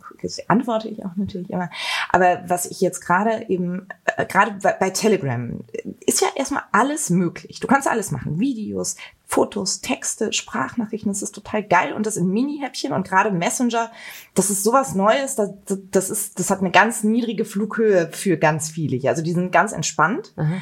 [0.48, 1.70] antworte ich auch natürlich immer.
[2.10, 5.60] Aber was ich jetzt gerade eben, äh, gerade bei, bei Telegram,
[6.08, 7.60] ist ja erstmal alles möglich möglich.
[7.60, 8.40] Du kannst alles machen.
[8.40, 8.96] Videos,
[9.26, 13.92] Fotos, Texte, Sprachnachrichten, das ist total geil und das in Mini-Häppchen und gerade Messenger,
[14.34, 15.52] das ist sowas Neues, das,
[15.92, 19.10] das ist, das hat eine ganz niedrige Flughöhe für ganz viele hier.
[19.10, 20.34] Also die sind ganz entspannt.
[20.36, 20.62] Mhm.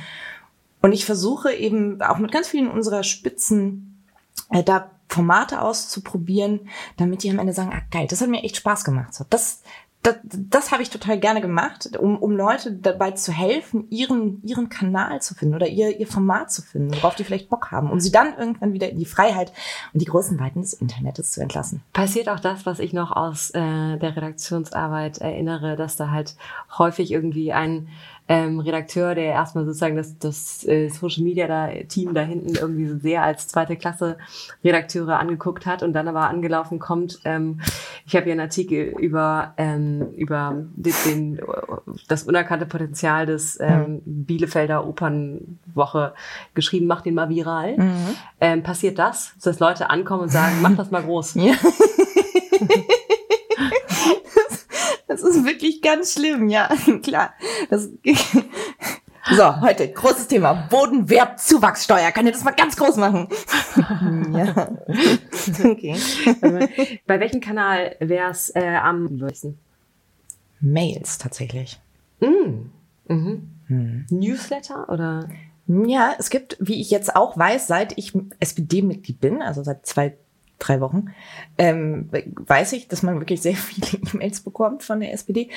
[0.81, 4.03] Und ich versuche eben auch mit ganz vielen unserer Spitzen
[4.49, 8.57] äh, da Formate auszuprobieren, damit die am Ende sagen, ah geil, das hat mir echt
[8.57, 9.13] Spaß gemacht.
[9.13, 9.61] So, das,
[10.03, 14.67] das, das habe ich total gerne gemacht, um, um Leute dabei zu helfen, ihren, ihren
[14.67, 18.01] Kanal zu finden oder ihr, ihr Format zu finden, worauf die vielleicht Bock haben, um
[18.01, 19.53] sie dann irgendwann wieder in die Freiheit
[19.93, 21.81] und die großen Weiten des Internets zu entlassen.
[21.93, 26.35] Passiert auch das, was ich noch aus äh, der Redaktionsarbeit erinnere, dass da halt
[26.77, 27.87] häufig irgendwie ein
[28.27, 32.87] ähm, Redakteur, der erstmal sozusagen das, das äh, Social Media da, Team da hinten irgendwie
[32.87, 34.17] so sehr als zweite Klasse
[34.63, 37.19] Redakteure angeguckt hat und dann aber angelaufen kommt.
[37.25, 37.59] Ähm,
[38.05, 41.41] ich habe hier einen Artikel über, ähm, über den, den,
[42.07, 46.13] das unerkannte Potenzial des ähm, Bielefelder Opernwoche
[46.53, 47.77] geschrieben, mach den mal viral.
[47.77, 48.15] Mhm.
[48.39, 51.35] Ähm, passiert das, dass Leute ankommen und sagen, mach das mal groß.
[51.35, 51.55] Ja.
[55.35, 56.69] Ist wirklich ganz schlimm, ja,
[57.03, 57.33] klar.
[57.69, 57.89] Das,
[59.35, 60.53] so, heute großes Thema.
[60.69, 62.11] Bodenwertzuwachssteuer.
[62.11, 63.27] Kann ihr das mal ganz groß machen?
[64.33, 64.69] ja.
[65.63, 65.95] Okay.
[67.07, 69.57] Bei welchem Kanal wäre es äh, am würdigsten?
[70.59, 71.79] Mails tatsächlich.
[72.19, 72.69] Mm.
[73.07, 73.49] Mhm.
[73.67, 74.05] Hm.
[74.09, 75.27] Newsletter oder?
[75.67, 80.17] Ja, es gibt, wie ich jetzt auch weiß, seit ich SPD-Mitglied bin, also seit zwei,
[80.63, 81.07] drei Wochen,
[81.57, 85.49] ähm, weiß ich, dass man wirklich sehr viele E-Mails bekommt von der SPD.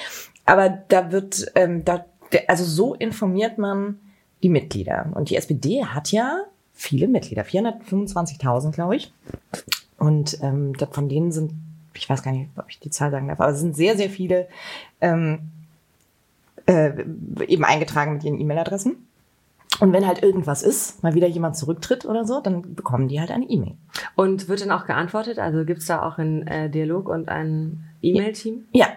[0.45, 2.05] Aber da wird, ähm, da,
[2.49, 3.99] also so informiert man
[4.42, 5.11] die Mitglieder.
[5.14, 9.12] Und die SPD hat ja viele Mitglieder, 425.000, glaube ich.
[9.99, 11.53] Und ähm, von denen sind,
[11.95, 14.11] ich weiß gar nicht, ob ich die Zahl sagen darf, aber es sind sehr, sehr
[14.11, 14.47] viele
[15.01, 15.51] ähm,
[16.66, 16.92] äh,
[17.47, 18.97] eben eingetragen mit ihren E-Mail-Adressen.
[19.80, 23.30] Und wenn halt irgendwas ist, mal wieder jemand zurücktritt oder so, dann bekommen die halt
[23.30, 23.74] eine E-Mail.
[24.14, 25.38] Und wird dann auch geantwortet?
[25.38, 28.66] Also gibt es da auch einen äh, Dialog und ein E-Mail-Team?
[28.72, 28.88] Ja,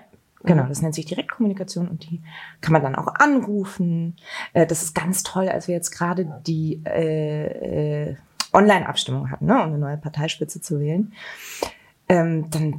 [0.43, 2.21] Genau, das nennt sich Direktkommunikation und die
[2.61, 4.15] kann man dann auch anrufen.
[4.53, 8.15] Äh, das ist ganz toll, als wir jetzt gerade die äh, äh,
[8.53, 11.13] Online-Abstimmung hatten, ne, um eine neue Parteispitze zu wählen.
[12.07, 12.77] Ähm, dann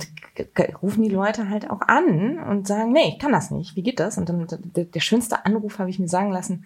[0.83, 3.77] rufen die Leute halt auch an und sagen, nee, ich kann das nicht.
[3.77, 4.17] Wie geht das?
[4.19, 6.65] Und dann der, der schönste Anruf, habe ich mir sagen lassen,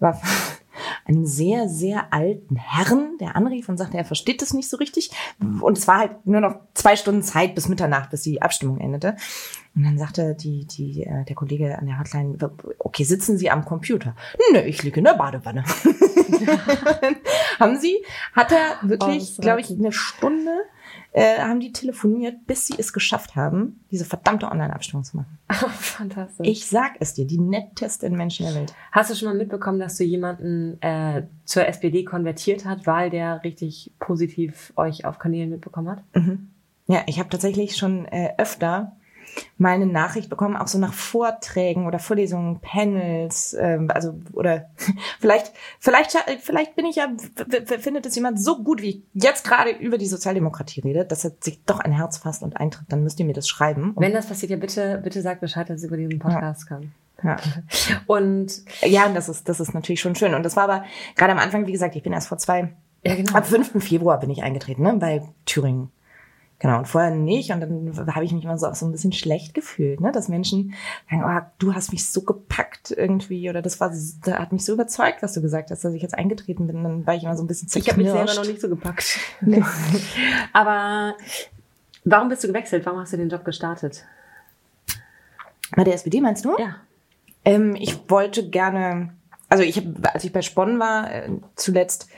[0.00, 0.20] war
[1.04, 5.10] einem sehr, sehr alten Herrn, der anrief und sagte, er versteht das nicht so richtig.
[5.60, 9.16] Und es war halt nur noch zwei Stunden Zeit bis Mitternacht, bis die Abstimmung endete.
[9.74, 12.36] Und dann sagte die, die, äh, der Kollege an der Hotline,
[12.78, 14.14] okay, sitzen Sie am Computer?
[14.52, 15.64] Nö, ich liege in der Badewanne.
[17.58, 20.64] Haben Sie, hat er wirklich, oh, glaube ich, eine Stunde
[21.12, 25.38] äh, haben die telefoniert, bis sie es geschafft haben, diese verdammte Online-Abstimmung zu machen.
[25.50, 26.46] Oh, fantastisch.
[26.46, 28.74] Ich sag es dir, die nettesten Menschen der Welt.
[28.90, 33.44] Hast du schon mal mitbekommen, dass du jemanden äh, zur SPD konvertiert hat, weil der
[33.44, 36.02] richtig positiv euch auf Kanälen mitbekommen hat?
[36.14, 36.48] Mhm.
[36.86, 38.96] Ja, ich habe tatsächlich schon äh, öfter
[39.58, 44.70] mal eine Nachricht bekommen, auch so nach Vorträgen oder Vorlesungen, Panels, ähm, also oder
[45.20, 47.08] vielleicht, vielleicht, vielleicht bin ich ja,
[47.78, 51.32] findet es jemand so gut, wie ich jetzt gerade über die Sozialdemokratie rede, dass er
[51.40, 53.94] sich doch ein Herz fasst und eintritt, dann müsst ihr mir das schreiben.
[53.96, 56.76] Wenn das passiert, ja bitte, bitte sagt Bescheid, dass es über diesen Podcast ja.
[56.76, 56.92] kann.
[57.22, 57.36] Ja.
[58.06, 60.34] Und ja, das ist, das ist natürlich schon schön.
[60.34, 60.84] Und das war aber
[61.16, 63.34] gerade am Anfang, wie gesagt, ich bin erst vor zwei, ja, genau.
[63.34, 63.82] ab 5.
[63.82, 65.90] Februar bin ich eingetreten, ne, bei Thüringen.
[66.62, 67.50] Genau, und vorher nicht.
[67.50, 70.12] Und dann habe ich mich immer so auch so ein bisschen schlecht gefühlt, ne?
[70.12, 70.74] dass Menschen
[71.10, 74.74] sagen, oh, du hast mich so gepackt irgendwie oder das war, das hat mich so
[74.74, 76.84] überzeugt, was du gesagt hast, dass ich jetzt eingetreten bin.
[76.84, 77.98] Dann war ich immer so ein bisschen zerknirscht.
[77.98, 79.18] Ich habe mich selber noch nicht so gepackt.
[79.40, 79.60] Nee.
[80.52, 81.16] Aber
[82.04, 82.86] warum bist du gewechselt?
[82.86, 84.04] Warum hast du den Job gestartet?
[85.74, 86.56] Bei der SPD meinst du?
[86.60, 86.76] Ja.
[87.44, 89.12] Ähm, ich wollte gerne,
[89.48, 92.08] also ich habe, als ich bei Spon war, äh, zuletzt,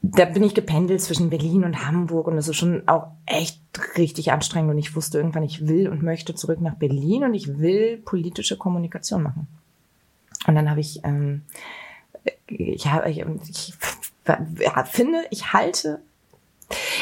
[0.00, 3.60] da bin ich gependelt zwischen Berlin und Hamburg und das ist schon auch echt
[3.98, 7.58] richtig anstrengend und ich wusste irgendwann, ich will und möchte zurück nach Berlin und ich
[7.58, 9.46] will politische Kommunikation machen.
[10.46, 11.42] Und dann habe ich, ähm,
[12.46, 13.74] ich, hab, ich, ich
[14.60, 16.00] ja, finde, ich halte,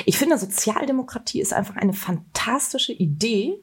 [0.05, 3.55] ich finde, Sozialdemokratie ist einfach eine fantastische Idee.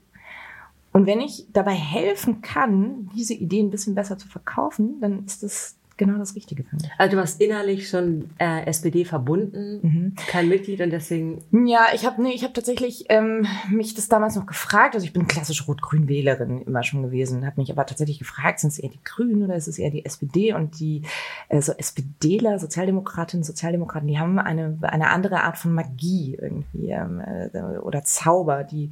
[0.92, 5.44] Und wenn ich dabei helfen kann, diese Idee ein bisschen besser zu verkaufen, dann ist
[5.44, 6.90] das genau das Richtige für mich.
[6.98, 10.16] Also du warst innerlich schon äh, SPD verbunden, mhm.
[10.28, 11.44] kein Mitglied und deswegen.
[11.68, 14.96] Ja, ich habe nee, ich habe tatsächlich ähm, mich das damals noch gefragt.
[14.96, 18.80] Also ich bin klassische Rot-Grün-Wählerin immer schon gewesen, habe mich aber tatsächlich gefragt, sind es
[18.80, 20.54] eher die Grünen oder ist es eher die SPD?
[20.54, 21.04] Und die
[21.50, 27.22] äh, so SPDler, Sozialdemokratinnen, Sozialdemokraten, die haben eine eine andere Art von Magie irgendwie ähm,
[27.22, 28.92] äh, oder Zauber, die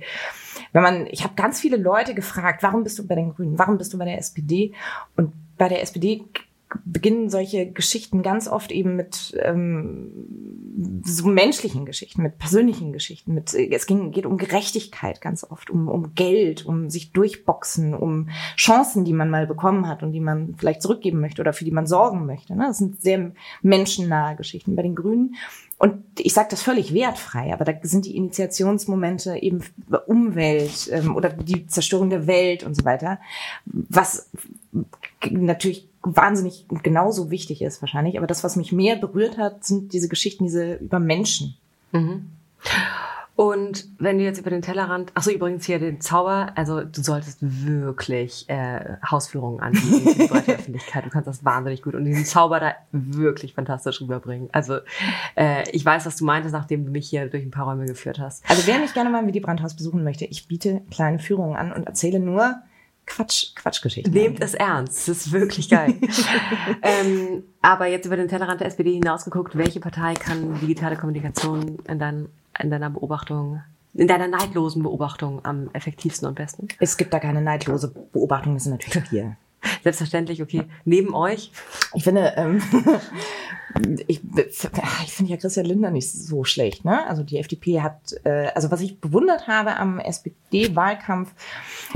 [0.73, 3.77] wenn man, ich habe ganz viele Leute gefragt, warum bist du bei den Grünen, warum
[3.77, 4.73] bist du bei der SPD?
[5.15, 6.23] Und bei der SPD
[6.85, 13.33] beginnen solche Geschichten ganz oft eben mit ähm, so menschlichen Geschichten, mit persönlichen Geschichten.
[13.33, 18.29] Mit, es ging, geht um Gerechtigkeit ganz oft, um, um Geld, um sich durchboxen, um
[18.57, 21.71] Chancen, die man mal bekommen hat und die man vielleicht zurückgeben möchte oder für die
[21.71, 22.55] man sorgen möchte.
[22.55, 22.65] Ne?
[22.67, 24.75] Das sind sehr menschennahe Geschichten.
[24.75, 25.35] Bei den Grünen
[25.79, 29.63] und ich sage das völlig wertfrei, aber da sind die Initiationsmomente eben
[30.07, 33.19] Umwelt ähm, oder die Zerstörung der Welt und so weiter,
[33.65, 34.31] was
[35.29, 38.17] natürlich wahnsinnig genauso wichtig ist wahrscheinlich.
[38.17, 41.55] Aber das, was mich mehr berührt hat, sind diese Geschichten, diese über Menschen.
[41.91, 42.27] Mhm.
[43.37, 47.03] Und wenn du jetzt über den Tellerrand, ach so übrigens hier den Zauber, also du
[47.03, 51.05] solltest wirklich äh, Hausführungen anbieten in die breite Öffentlichkeit.
[51.05, 54.49] Du kannst das wahnsinnig gut und diesen Zauber da wirklich fantastisch rüberbringen.
[54.53, 54.79] Also
[55.35, 58.17] äh, ich weiß, was du meintest, nachdem du mich hier durch ein paar Räume geführt
[58.17, 58.43] hast.
[58.49, 61.71] Also wer mich gerne mal mit die Brandhaus besuchen möchte, ich biete kleine Führungen an
[61.71, 62.55] und erzähle nur
[63.07, 64.13] Quatsch, Quatschgeschichten.
[64.13, 65.95] Nehmt es ernst, das ist wirklich geil.
[66.83, 71.97] ähm, aber jetzt über den Tellerrand der SPD hinausgeguckt, welche Partei kann digitale Kommunikation in,
[71.97, 72.27] dein,
[72.59, 73.61] in deiner Beobachtung
[73.93, 76.67] in deiner neidlosen Beobachtung am effektivsten und besten?
[76.79, 79.35] Es gibt da keine neidlose Beobachtung, das sind natürlich wir.
[79.83, 80.65] Selbstverständlich, okay.
[80.85, 81.51] Neben euch?
[81.95, 82.61] Ich finde, ähm,
[84.07, 84.21] ich,
[85.03, 86.85] ich finde ja Christian Lindner nicht so schlecht.
[86.85, 87.05] Ne?
[87.07, 91.33] Also die FDP hat, äh, also was ich bewundert habe am SPD-Wahlkampf,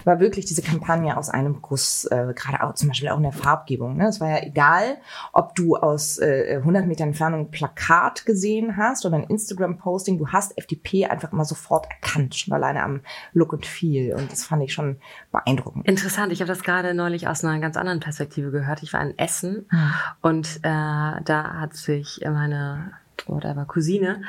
[0.04, 3.32] war wirklich diese Kampagne aus einem Guss, äh, gerade auch zum Beispiel auch in der
[3.32, 3.98] Farbgebung.
[3.98, 4.08] Ne?
[4.08, 4.98] Es war ja egal,
[5.34, 10.30] ob du aus äh, 100 Metern Entfernung ein Plakat gesehen hast oder ein Instagram-Posting, du
[10.30, 13.02] hast FDP einfach immer sofort erkannt, schon alleine am
[13.34, 14.16] Look und Feel.
[14.16, 14.98] Und das fand ich schon
[15.32, 15.88] beeindruckend.
[15.88, 18.82] Interessant, ich habe das gerade neulich aus einer ganz anderen Perspektive gehört.
[18.84, 19.94] Ich war in Essen hm.
[20.22, 22.94] und äh, da hat sich meine
[23.28, 24.24] whatever, Cousine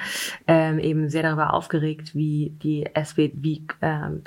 [0.47, 4.23] ähm, eben sehr darüber aufgeregt, wie die SB, wie ähm,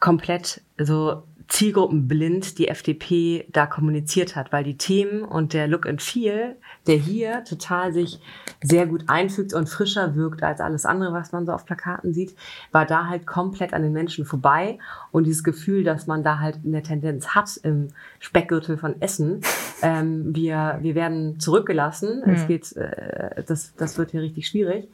[0.00, 6.02] komplett so zielgruppenblind die FDP da kommuniziert hat, weil die Themen und der Look and
[6.02, 6.56] Feel,
[6.86, 8.20] der hier total sich
[8.62, 12.34] sehr gut einfügt und frischer wirkt als alles andere, was man so auf Plakaten sieht,
[12.72, 14.78] war da halt komplett an den Menschen vorbei.
[15.12, 19.40] Und dieses Gefühl, dass man da halt eine Tendenz hat im Speckgürtel von Essen,
[19.82, 22.32] ähm, wir, wir werden zurückgelassen, mhm.
[22.32, 24.88] es geht, äh, das, das wird hier richtig schwierig,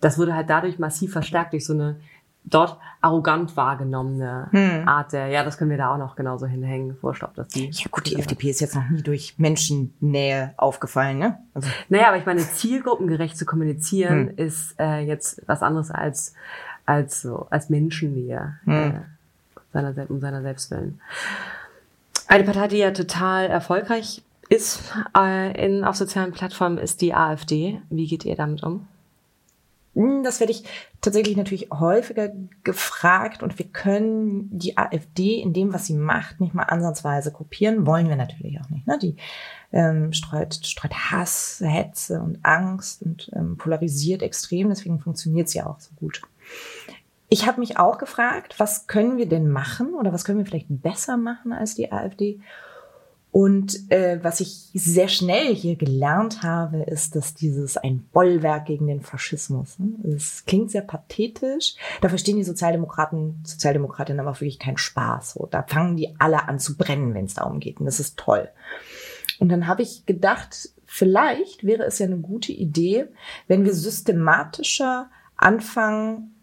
[0.00, 1.96] das wurde halt dadurch massiv verstärkt durch so eine
[2.44, 4.88] dort arrogant wahrgenommene hm.
[4.88, 7.70] Art der, ja, das können wir da auch noch genauso hinhängen, Vorschlag, dass die.
[7.70, 11.38] Ja gut, die FDP ist jetzt noch nie durch Menschennähe aufgefallen, ne?
[11.54, 11.68] Also.
[11.88, 14.36] Naja, aber ich meine, zielgruppengerecht zu kommunizieren hm.
[14.36, 16.34] ist äh, jetzt was anderes als
[16.86, 18.72] als so als Menschennähe hm.
[18.72, 18.92] äh,
[19.72, 21.00] seiner, um seiner selbst willen.
[22.28, 27.80] Eine Partei, die ja total erfolgreich ist äh, in, auf sozialen Plattformen, ist die AfD.
[27.90, 28.86] Wie geht ihr damit um?
[29.94, 30.64] Hm, das werde ich
[31.00, 32.30] tatsächlich natürlich häufiger
[32.64, 37.86] gefragt und wir können die AfD in dem, was sie macht, nicht mal ansatzweise kopieren,
[37.86, 38.86] wollen wir natürlich auch nicht.
[38.86, 38.98] Ne?
[39.00, 39.16] Die
[39.72, 45.78] ähm, streut, streut Hass, Hetze und Angst und ähm, polarisiert extrem, deswegen funktioniert sie auch
[45.78, 46.22] so gut.
[47.28, 50.68] Ich habe mich auch gefragt, was können wir denn machen oder was können wir vielleicht
[50.68, 52.40] besser machen als die AfD?
[53.34, 58.86] Und äh, was ich sehr schnell hier gelernt habe, ist, dass dieses ein Bollwerk gegen
[58.86, 59.76] den Faschismus.
[59.80, 59.88] Ne?
[60.04, 61.74] Das klingt sehr pathetisch.
[62.00, 65.32] Da verstehen die Sozialdemokraten, Sozialdemokratinnen aber wirklich keinen Spaß.
[65.32, 67.80] So, da fangen die alle an zu brennen, wenn es darum geht.
[67.80, 68.48] Und das ist toll.
[69.40, 73.06] Und dann habe ich gedacht, vielleicht wäre es ja eine gute Idee,
[73.48, 76.36] wenn wir systematischer anfangen,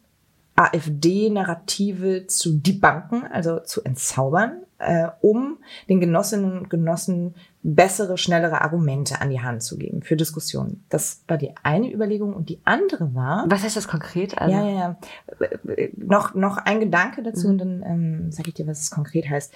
[0.57, 9.21] AfD-Narrative zu debunken, also zu entzaubern, äh, um den Genossinnen und Genossen bessere, schnellere Argumente
[9.21, 10.83] an die Hand zu geben für Diskussionen.
[10.89, 13.45] Das war die eine Überlegung und die andere war.
[13.47, 14.37] Was heißt das konkret?
[14.37, 15.89] Also ja, ja, ja.
[15.95, 17.51] Noch, noch ein Gedanke dazu mhm.
[17.51, 19.53] und dann ähm, sage ich dir, was es konkret heißt.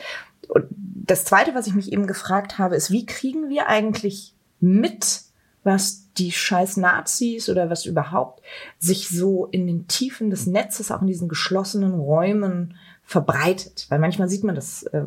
[0.49, 5.21] Und das zweite, was ich mich eben gefragt habe, ist, wie kriegen wir eigentlich mit,
[5.63, 8.41] was die scheiß Nazis oder was überhaupt
[8.77, 13.85] sich so in den Tiefen des Netzes, auch in diesen geschlossenen Räumen verbreitet.
[13.89, 15.05] Weil manchmal sieht man das äh,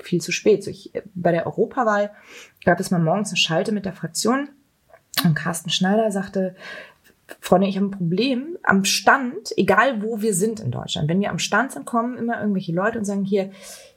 [0.00, 0.64] viel zu spät.
[0.64, 2.10] So ich, bei der Europawahl
[2.64, 4.48] gab es mal morgens eine Schalte mit der Fraktion
[5.24, 6.54] und Carsten Schneider sagte,
[7.40, 11.08] Freunde, ich habe ein Problem am Stand, egal wo wir sind in Deutschland.
[11.08, 13.50] Wenn wir am Stand sind, kommen immer irgendwelche Leute und sagen hier,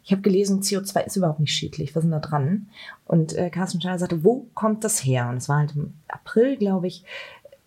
[0.03, 2.67] ich habe gelesen, CO2 ist überhaupt nicht schädlich, was sind da dran?
[3.05, 5.27] Und äh, Carsten Schneider sagte, wo kommt das her?
[5.29, 7.03] Und es war halt im April, glaube ich,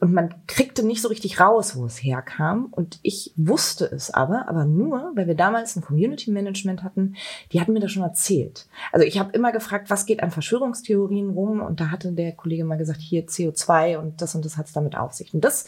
[0.01, 2.69] und man kriegte nicht so richtig raus, wo es herkam.
[2.71, 7.17] Und ich wusste es aber, aber nur, weil wir damals ein Community Management hatten,
[7.53, 8.69] die hatten mir das schon erzählt.
[8.93, 11.61] Also ich habe immer gefragt, was geht an Verschwörungstheorien rum?
[11.61, 14.97] Und da hatte der Kollege mal gesagt, hier CO2 und das und das hat's damit
[14.97, 15.35] auf sich.
[15.35, 15.67] Und das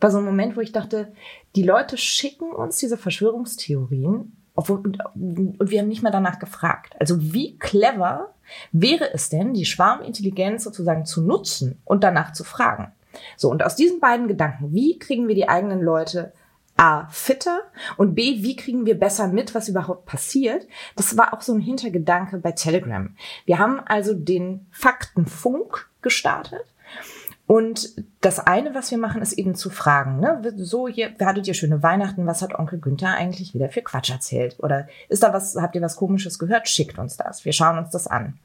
[0.00, 1.12] war so ein Moment, wo ich dachte,
[1.56, 6.94] die Leute schicken uns diese Verschwörungstheorien und wir haben nicht mal danach gefragt.
[7.00, 8.34] Also wie clever
[8.72, 12.92] wäre es denn, die Schwarmintelligenz sozusagen zu nutzen und danach zu fragen?
[13.36, 16.32] So, und aus diesen beiden Gedanken, wie kriegen wir die eigenen Leute
[16.76, 17.60] A, fitter
[17.96, 20.66] und B, wie kriegen wir besser mit, was überhaupt passiert?
[20.94, 23.16] Das war auch so ein Hintergedanke bei Telegram.
[23.46, 26.64] Wir haben also den Faktenfunk gestartet
[27.46, 30.52] und das eine, was wir machen, ist eben zu fragen, ne?
[30.56, 34.56] so hier, hattet ihr schöne Weihnachten, was hat Onkel Günther eigentlich wieder für Quatsch erzählt?
[34.58, 36.68] Oder ist da was, habt ihr was komisches gehört?
[36.68, 37.44] Schickt uns das.
[37.44, 38.38] Wir schauen uns das an.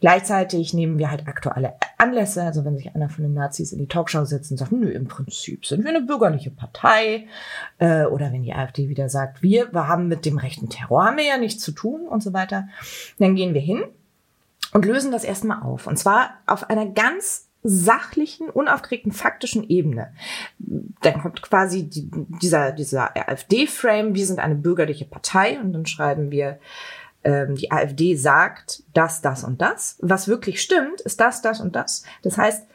[0.00, 3.88] Gleichzeitig nehmen wir halt aktuelle Anlässe, also wenn sich einer von den Nazis in die
[3.88, 7.26] Talkshow setzt und sagt, nö, im Prinzip sind wir eine bürgerliche Partei,
[7.78, 11.16] äh, oder wenn die AfD wieder sagt, wir, wir haben mit dem rechten Terror haben
[11.16, 12.68] wir ja nichts zu tun und so weiter,
[13.18, 13.82] dann gehen wir hin
[14.72, 15.88] und lösen das erstmal auf.
[15.88, 20.12] Und zwar auf einer ganz sachlichen, unaufgeregten, faktischen Ebene.
[20.58, 22.10] Dann kommt quasi die,
[22.42, 26.58] dieser, dieser AfD-Frame, wir sind eine bürgerliche Partei und dann schreiben wir,
[27.24, 29.96] ähm, die AfD sagt das, das und das.
[30.00, 32.04] Was wirklich stimmt, ist das, das und das.
[32.22, 32.66] Das heißt,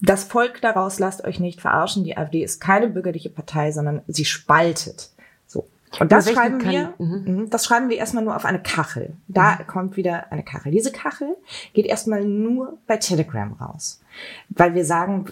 [0.00, 2.02] das Volk daraus lasst euch nicht verarschen.
[2.04, 5.10] Die AfD ist keine bürgerliche Partei, sondern sie spaltet.
[6.00, 7.24] Und das schreiben wir, mhm.
[7.26, 7.50] mhm.
[7.50, 9.14] das schreiben wir erstmal nur auf eine Kachel.
[9.28, 9.66] Da mhm.
[9.66, 10.72] kommt wieder eine Kachel.
[10.72, 11.36] Diese Kachel
[11.72, 14.00] geht erstmal nur bei Telegram raus.
[14.48, 15.26] Weil wir sagen,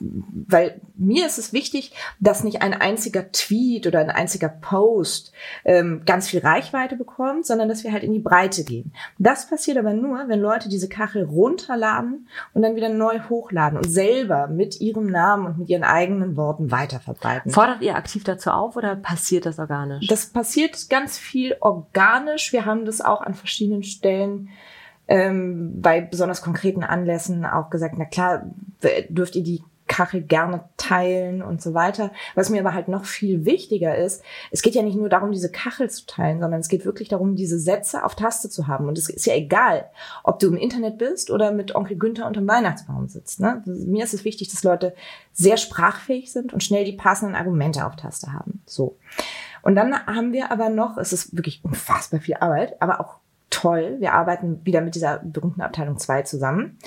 [0.00, 5.32] weil mir ist es wichtig, dass nicht ein einziger Tweet oder ein einziger Post
[5.64, 8.92] ähm, ganz viel Reichweite bekommt, sondern dass wir halt in die Breite gehen.
[9.18, 13.88] Das passiert aber nur, wenn Leute diese Kachel runterladen und dann wieder neu hochladen und
[13.88, 17.50] selber mit ihrem Namen und mit ihren eigenen Worten weiterverbreiten.
[17.50, 20.06] Fordert ihr aktiv dazu auf oder passiert das organisch?
[20.08, 22.52] Das passiert ganz viel organisch.
[22.52, 24.50] Wir haben das auch an verschiedenen Stellen
[25.08, 28.44] ähm, bei besonders konkreten Anlässen auch gesagt, na klar,
[29.08, 32.12] dürft ihr die Kachel gerne teilen und so weiter.
[32.34, 35.50] Was mir aber halt noch viel wichtiger ist, es geht ja nicht nur darum, diese
[35.50, 38.86] Kachel zu teilen, sondern es geht wirklich darum, diese Sätze auf Taste zu haben.
[38.86, 39.90] Und es ist ja egal,
[40.22, 43.40] ob du im Internet bist oder mit Onkel Günther unterm Weihnachtsbaum sitzt.
[43.40, 43.62] Ne?
[43.64, 44.94] Mir ist es wichtig, dass Leute
[45.32, 48.62] sehr sprachfähig sind und schnell die passenden Argumente auf Taste haben.
[48.66, 48.98] So.
[49.62, 53.16] Und dann haben wir aber noch, es ist wirklich unfassbar viel Arbeit, aber auch
[53.50, 53.96] toll.
[53.98, 56.78] Wir arbeiten wieder mit dieser berühmten Abteilung 2 zusammen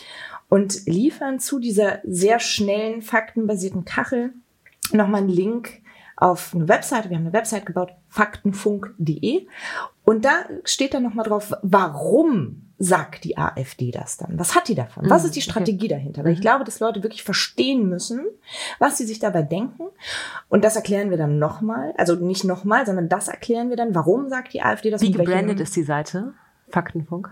[0.50, 4.34] und liefern zu dieser sehr schnellen, faktenbasierten Kachel
[4.91, 5.82] nochmal einen Link
[6.17, 7.10] auf eine Webseite.
[7.10, 9.47] Wir haben eine Website gebaut, faktenfunk.de.
[10.04, 14.38] Und da steht dann nochmal drauf, warum sagt die AfD das dann?
[14.38, 15.10] Was hat die davon?
[15.10, 15.95] Was mhm, ist die Strategie okay.
[15.95, 16.24] dahinter?
[16.24, 16.43] Weil ich mhm.
[16.43, 18.26] glaube, dass Leute wirklich verstehen müssen,
[18.78, 19.84] was sie sich dabei denken.
[20.50, 21.94] Und das erklären wir dann nochmal.
[21.98, 23.96] Also nicht nochmal, sondern das erklären wir dann.
[23.96, 25.02] Warum sagt die AfD das?
[25.02, 26.33] Wie gebrandet ist die Seite?
[26.72, 27.30] Faktenfunk?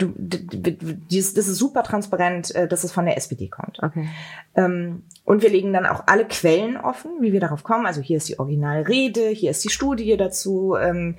[0.00, 3.78] du, das ist super transparent, äh, dass es von der SPD kommt.
[3.82, 4.08] Okay.
[4.54, 7.86] Ähm, und wir legen dann auch alle Quellen offen, wie wir darauf kommen.
[7.86, 10.76] Also hier ist die Originalrede, hier ist die Studie dazu.
[10.80, 11.16] Ähm,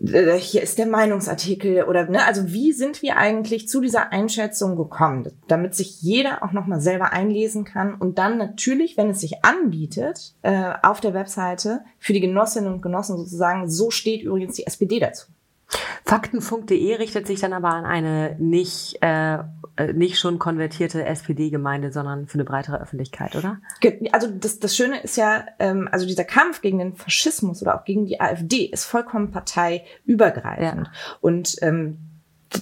[0.00, 4.76] äh, hier ist der Meinungsartikel oder ne, also wie sind wir eigentlich zu dieser Einschätzung
[4.76, 9.20] gekommen, damit sich jeder auch noch mal selber einlesen kann und dann natürlich, wenn es
[9.20, 14.56] sich anbietet, äh, auf der Webseite für die Genossinnen und Genossen sozusagen, so steht übrigens
[14.56, 15.26] die SPD dazu.
[16.04, 19.38] Faktenfunk.de richtet sich dann aber an eine nicht, äh,
[19.76, 23.58] äh nicht schon konvertierte SPD-Gemeinde, sondern für eine breitere Öffentlichkeit, oder?
[24.12, 27.84] Also das, das Schöne ist ja, ähm, also dieser Kampf gegen den Faschismus oder auch
[27.84, 30.86] gegen die AfD ist vollkommen parteiübergreifend.
[30.86, 30.92] Ja.
[31.20, 32.13] Und ähm,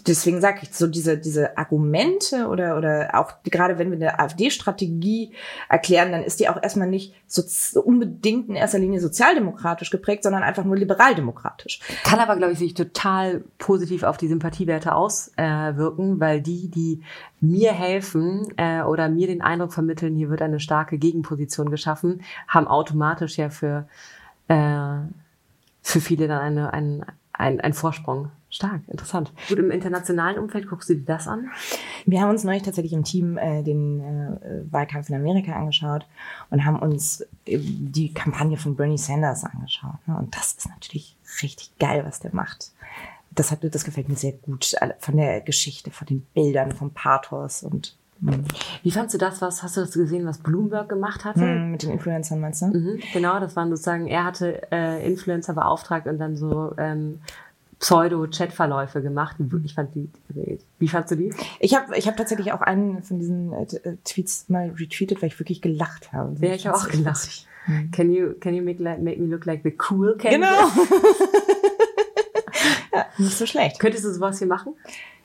[0.07, 5.33] deswegen sage ich so diese diese Argumente oder oder auch gerade wenn wir eine AfD-Strategie
[5.69, 10.43] erklären, dann ist die auch erstmal nicht so, unbedingt in erster Linie sozialdemokratisch geprägt, sondern
[10.43, 11.81] einfach nur liberaldemokratisch.
[12.05, 17.03] Kann aber glaube ich sich total positiv auf die Sympathiewerte auswirken, äh, weil die die
[17.41, 22.69] mir helfen äh, oder mir den Eindruck vermitteln, hier wird eine starke Gegenposition geschaffen, haben
[22.69, 23.89] automatisch ja für
[24.49, 24.99] äh,
[25.83, 28.31] für viele dann eine, ein, ein, ein Vorsprung.
[28.53, 29.33] Stark, interessant.
[29.49, 31.51] Gut, im internationalen Umfeld guckst du dir das an?
[32.05, 36.07] Wir haben uns neulich tatsächlich im Team äh, den äh, Wahlkampf in Amerika angeschaut
[36.51, 40.07] und haben uns äh, die Kampagne von Bernie Sanders angeschaut.
[40.07, 40.19] Ne?
[40.19, 42.73] Und das ist natürlich richtig geil, was der macht.
[43.31, 44.75] Das, hat, das gefällt mir sehr gut.
[44.99, 48.45] Von der Geschichte, von den Bildern, vom Pathos und hm.
[48.83, 51.41] wie fandst du das, was hast du das gesehen, was Bloomberg gemacht hatte?
[51.41, 52.67] Mm, mit den Influencern meinst du?
[52.67, 57.19] Mhm, genau, das waren sozusagen, er hatte äh, Influencer beauftragt und dann so ähm,
[57.83, 59.37] Pseudo-Chat-Verläufe gemacht.
[59.65, 60.09] Ich fand die,
[60.79, 61.35] wie fandst du die?
[61.59, 65.31] Ich habe ich hab tatsächlich auch einen von diesen äh, äh, Tweets mal retweetet, weil
[65.31, 66.37] ich wirklich gelacht habe.
[66.47, 67.49] Ja, ich habe auch gelacht.
[67.67, 67.91] Mhm.
[67.91, 70.31] Can you, can you make, make me look like the cool Ken?
[70.31, 70.47] Genau.
[72.95, 73.81] ja, nicht so schlecht.
[73.81, 74.75] Könntest du sowas hier machen?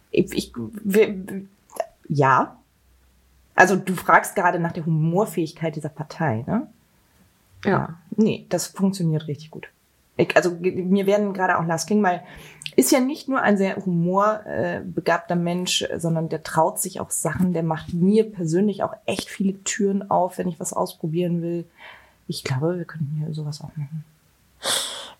[0.09, 0.51] Ich, ich
[0.83, 1.15] wir,
[2.09, 2.57] ja.
[3.53, 6.67] Also du fragst gerade nach der Humorfähigkeit dieser Partei, ne?
[7.63, 7.71] Ja.
[7.71, 7.99] ja.
[8.15, 9.69] Nee, das funktioniert richtig gut.
[10.35, 12.23] Also mir werden gerade auch Lars Klingbeil
[12.75, 17.63] ist ja nicht nur ein sehr humorbegabter Mensch, sondern der traut sich auch Sachen, der
[17.63, 21.65] macht mir persönlich auch echt viele Türen auf, wenn ich was ausprobieren will.
[22.27, 24.03] Ich glaube, wir können hier sowas auch machen.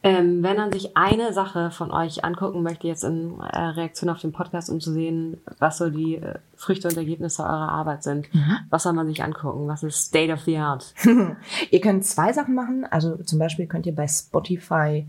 [0.03, 4.21] Ähm, wenn man sich eine Sache von euch angucken möchte, jetzt in äh, Reaktion auf
[4.21, 8.33] den Podcast, um zu sehen, was so die äh, Früchte und Ergebnisse eurer Arbeit sind,
[8.33, 8.57] mhm.
[8.69, 9.67] was soll man sich angucken?
[9.67, 10.93] Was ist State of the Art?
[11.71, 12.85] ihr könnt zwei Sachen machen.
[12.85, 15.07] Also zum Beispiel könnt ihr bei Spotify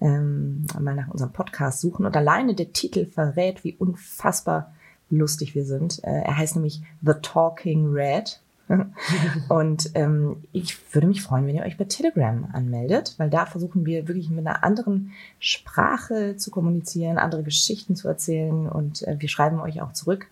[0.00, 4.74] ähm, mal nach unserem Podcast suchen und alleine der Titel verrät, wie unfassbar
[5.08, 6.02] lustig wir sind.
[6.04, 8.40] Äh, er heißt nämlich The Talking Red.
[9.48, 13.86] und ähm, ich würde mich freuen, wenn ihr euch bei Telegram anmeldet, weil da versuchen
[13.86, 19.28] wir wirklich mit einer anderen Sprache zu kommunizieren, andere Geschichten zu erzählen und äh, wir
[19.28, 20.26] schreiben euch auch zurück.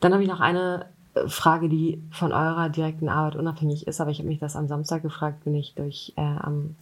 [0.00, 4.10] Dann habe ich noch eine äh, Frage, die von eurer direkten Arbeit unabhängig ist, aber
[4.10, 6.76] ich habe mich das am Samstag gefragt, bin ich durch äh, am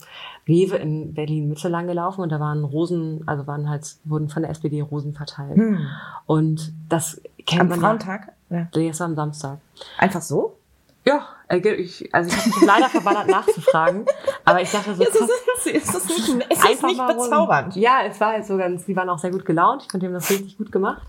[0.47, 4.43] Rewe in Berlin Mitte lang gelaufen und da waren Rosen, also waren halt, wurden von
[4.43, 5.57] der SPD Rosen verteilt.
[5.57, 5.79] Hm.
[6.25, 7.79] Und das kennt am man.
[7.79, 8.33] Frauentag?
[8.49, 8.67] Ja.
[8.71, 9.57] Das war am Samstag.
[9.97, 10.57] Einfach so?
[11.05, 14.05] Ja, äh, ich, also ich habe mich leider verballert nachzufragen,
[14.45, 17.75] aber ich dachte so, ist, es, ist das nicht, ist das nicht bezaubernd?
[17.75, 20.07] Ja, es war halt so ganz, die waren auch sehr gut gelaunt, ich fand, die
[20.07, 21.01] haben das richtig gut gemacht.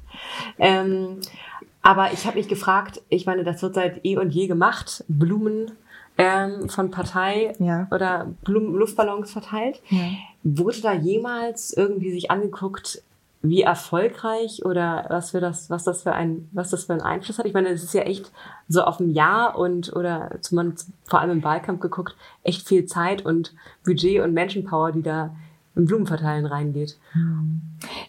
[0.59, 1.20] Ähm,
[1.83, 5.72] aber ich habe mich gefragt, ich meine, das wird seit eh und je gemacht, Blumen
[6.16, 7.89] ähm, von Partei ja.
[7.91, 9.80] oder Blumen, Luftballons verteilt.
[9.89, 10.11] Ja.
[10.43, 13.03] Wurde da jemals irgendwie sich angeguckt,
[13.43, 17.38] wie erfolgreich oder was für das, was das für ein, was das für einen Einfluss
[17.38, 17.47] hat.
[17.47, 18.30] Ich meine, es ist ja echt
[18.68, 23.26] so auf ein Jahr und oder zumindest vor allem im Wahlkampf geguckt, echt viel Zeit
[23.26, 23.53] und
[23.84, 25.34] Budget und Menschenpower, die da
[25.74, 26.99] im Blumenverteilen reingeht.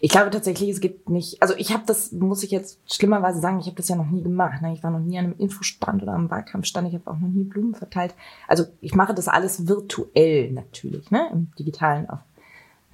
[0.00, 3.58] Ich glaube tatsächlich, es gibt nicht, also ich habe das, muss ich jetzt schlimmerweise sagen,
[3.58, 4.60] ich habe das ja noch nie gemacht.
[4.60, 4.74] Ne?
[4.74, 7.44] Ich war noch nie an einem Infostand oder am Wahlkampfstand, ich habe auch noch nie
[7.44, 8.14] Blumen verteilt.
[8.46, 11.28] Also ich mache das alles virtuell natürlich, ne?
[11.32, 12.20] im digitalen auf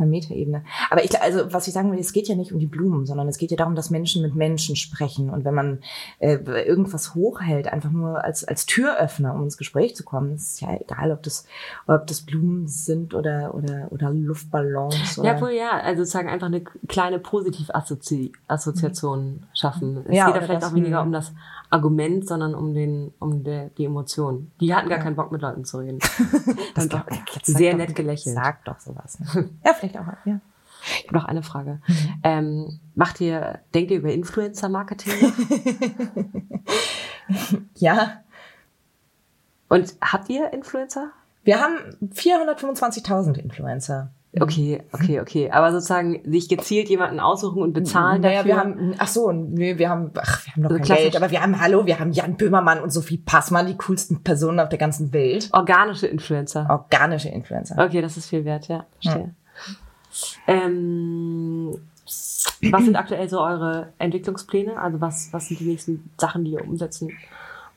[0.01, 0.65] einer Metaebene.
[0.91, 3.29] Aber ich, also was ich sagen will, es geht ja nicht um die Blumen, sondern
[3.29, 5.31] es geht ja darum, dass Menschen mit Menschen sprechen.
[5.31, 5.81] Und wenn man
[6.19, 10.75] äh, irgendwas hochhält, einfach nur als, als Türöffner, um ins Gespräch zu kommen, ist ja
[10.75, 11.47] egal, ob das,
[11.87, 15.19] ob das Blumen sind oder, oder, oder Luftballons.
[15.19, 19.43] Oder ja, wohl ja, also sozusagen einfach eine kleine Positivassoziation mhm.
[19.55, 20.05] schaffen.
[20.07, 21.33] Es ja, geht ja vielleicht auch weniger um das
[21.71, 24.51] Argument, sondern um den, um der, die Emotion.
[24.61, 25.05] Die hatten gar ja.
[25.05, 26.01] keinen Bock mit Leuten zu reden.
[26.75, 27.05] das doch,
[27.45, 28.35] sehr nett gelächelt.
[28.35, 29.21] Sag doch sowas.
[29.21, 29.51] Ne?
[29.65, 30.41] ja, vielleicht auch, ja.
[31.01, 31.81] Ich habe noch eine Frage.
[31.87, 31.95] Mhm.
[32.25, 35.13] Ähm, macht ihr, denkt ihr über Influencer-Marketing?
[37.77, 38.21] ja.
[39.69, 41.11] Und habt ihr Influencer?
[41.45, 41.77] Wir haben
[42.15, 44.11] 425.000 Influencer.
[44.39, 45.51] Okay, okay, okay.
[45.51, 48.55] Aber sozusagen sich gezielt jemanden aussuchen und bezahlen naja, dafür.
[48.55, 51.17] wir haben, ach so, nee, wir haben, ach, wir haben noch Also kein klassisch- Geld,
[51.17, 54.69] aber wir haben, hallo, wir haben Jan Böhmermann und Sophie Passmann, die coolsten Personen auf
[54.69, 55.49] der ganzen Welt.
[55.53, 56.67] organische Influencer.
[56.71, 57.77] Organische Influencer.
[57.85, 58.87] Okay, das ist viel wert, ja.
[59.03, 59.35] Verstehe.
[60.47, 64.79] Ähm, was sind aktuell so eure Entwicklungspläne?
[64.79, 67.11] Also was, was sind die nächsten Sachen, die ihr umsetzen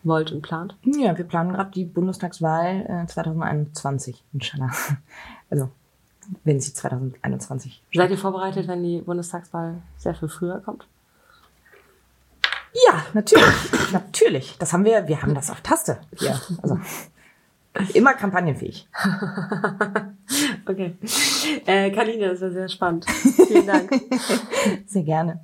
[0.03, 0.75] wollt und plant?
[0.83, 4.71] Ja, wir planen gerade die Bundestagswahl äh, 2021, inshallah.
[5.49, 5.69] Also,
[6.45, 10.87] wenn sie 2021 Seid ihr vorbereitet, wenn die Bundestagswahl sehr viel früher kommt?
[12.87, 13.91] Ja, natürlich.
[13.91, 14.57] natürlich.
[14.57, 15.99] Das haben wir, wir haben das auf Taste.
[16.17, 16.79] Ja, also
[17.93, 18.87] immer kampagnenfähig.
[20.65, 20.95] Okay.
[21.65, 23.05] Äh, Kaline, das war sehr spannend.
[23.09, 23.91] Vielen Dank.
[24.87, 25.41] Sehr gerne.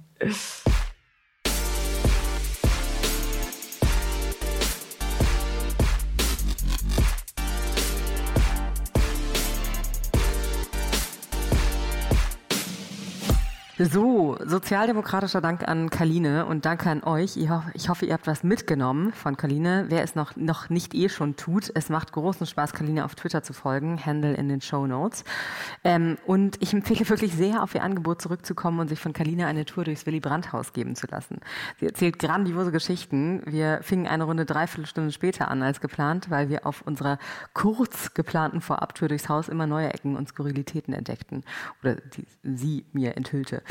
[13.82, 17.38] So, sozialdemokratischer Dank an Kaline und danke an euch.
[17.38, 19.86] Ich hoffe, ihr habt was mitgenommen von Kaline.
[19.88, 23.42] Wer es noch, noch nicht eh schon tut, es macht großen Spaß, Kaline auf Twitter
[23.42, 24.06] zu folgen.
[24.06, 25.24] Handle in den Show Notes.
[25.86, 29.64] Ähm, und ich empfehle wirklich sehr, auf ihr Angebot zurückzukommen und sich von Kaline eine
[29.64, 31.40] Tour durchs Willy Brandt Haus geben zu lassen.
[31.80, 33.44] Sie erzählt grandiose Geschichten.
[33.46, 37.18] Wir fingen eine Runde dreiviertel Stunde später an als geplant, weil wir auf unserer
[37.54, 41.46] kurz geplanten Vorabtour durchs Haus immer neue Ecken und Skurrilitäten entdeckten.
[41.82, 43.64] Oder die, sie mir enthüllte.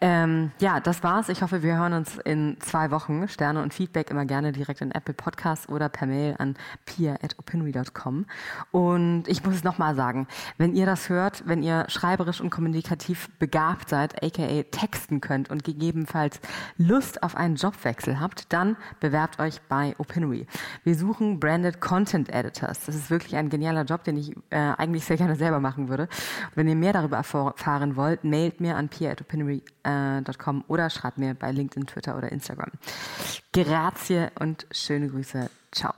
[0.00, 1.28] Ähm, ja, das war's.
[1.28, 3.28] Ich hoffe, wir hören uns in zwei Wochen.
[3.28, 8.24] Sterne und Feedback immer gerne direkt in Apple Podcasts oder per Mail an pia.opinory.com.
[8.70, 10.26] Und ich muss es nochmal sagen,
[10.56, 15.64] wenn ihr das hört, wenn ihr schreiberisch und kommunikativ begabt seid, aka texten könnt und
[15.64, 16.40] gegebenenfalls
[16.78, 20.46] Lust auf einen Jobwechsel habt, dann bewerbt euch bei Opinory.
[20.84, 22.86] Wir suchen Branded Content Editors.
[22.86, 26.08] Das ist wirklich ein genialer Job, den ich äh, eigentlich sehr gerne selber machen würde.
[26.54, 28.88] Wenn ihr mehr darüber erfahren wollt, mailt mir an
[29.30, 32.70] pia.opinory.com oder schreibt mir bei LinkedIn, Twitter oder Instagram.
[33.52, 35.50] Grazie und schöne Grüße.
[35.72, 35.94] Ciao.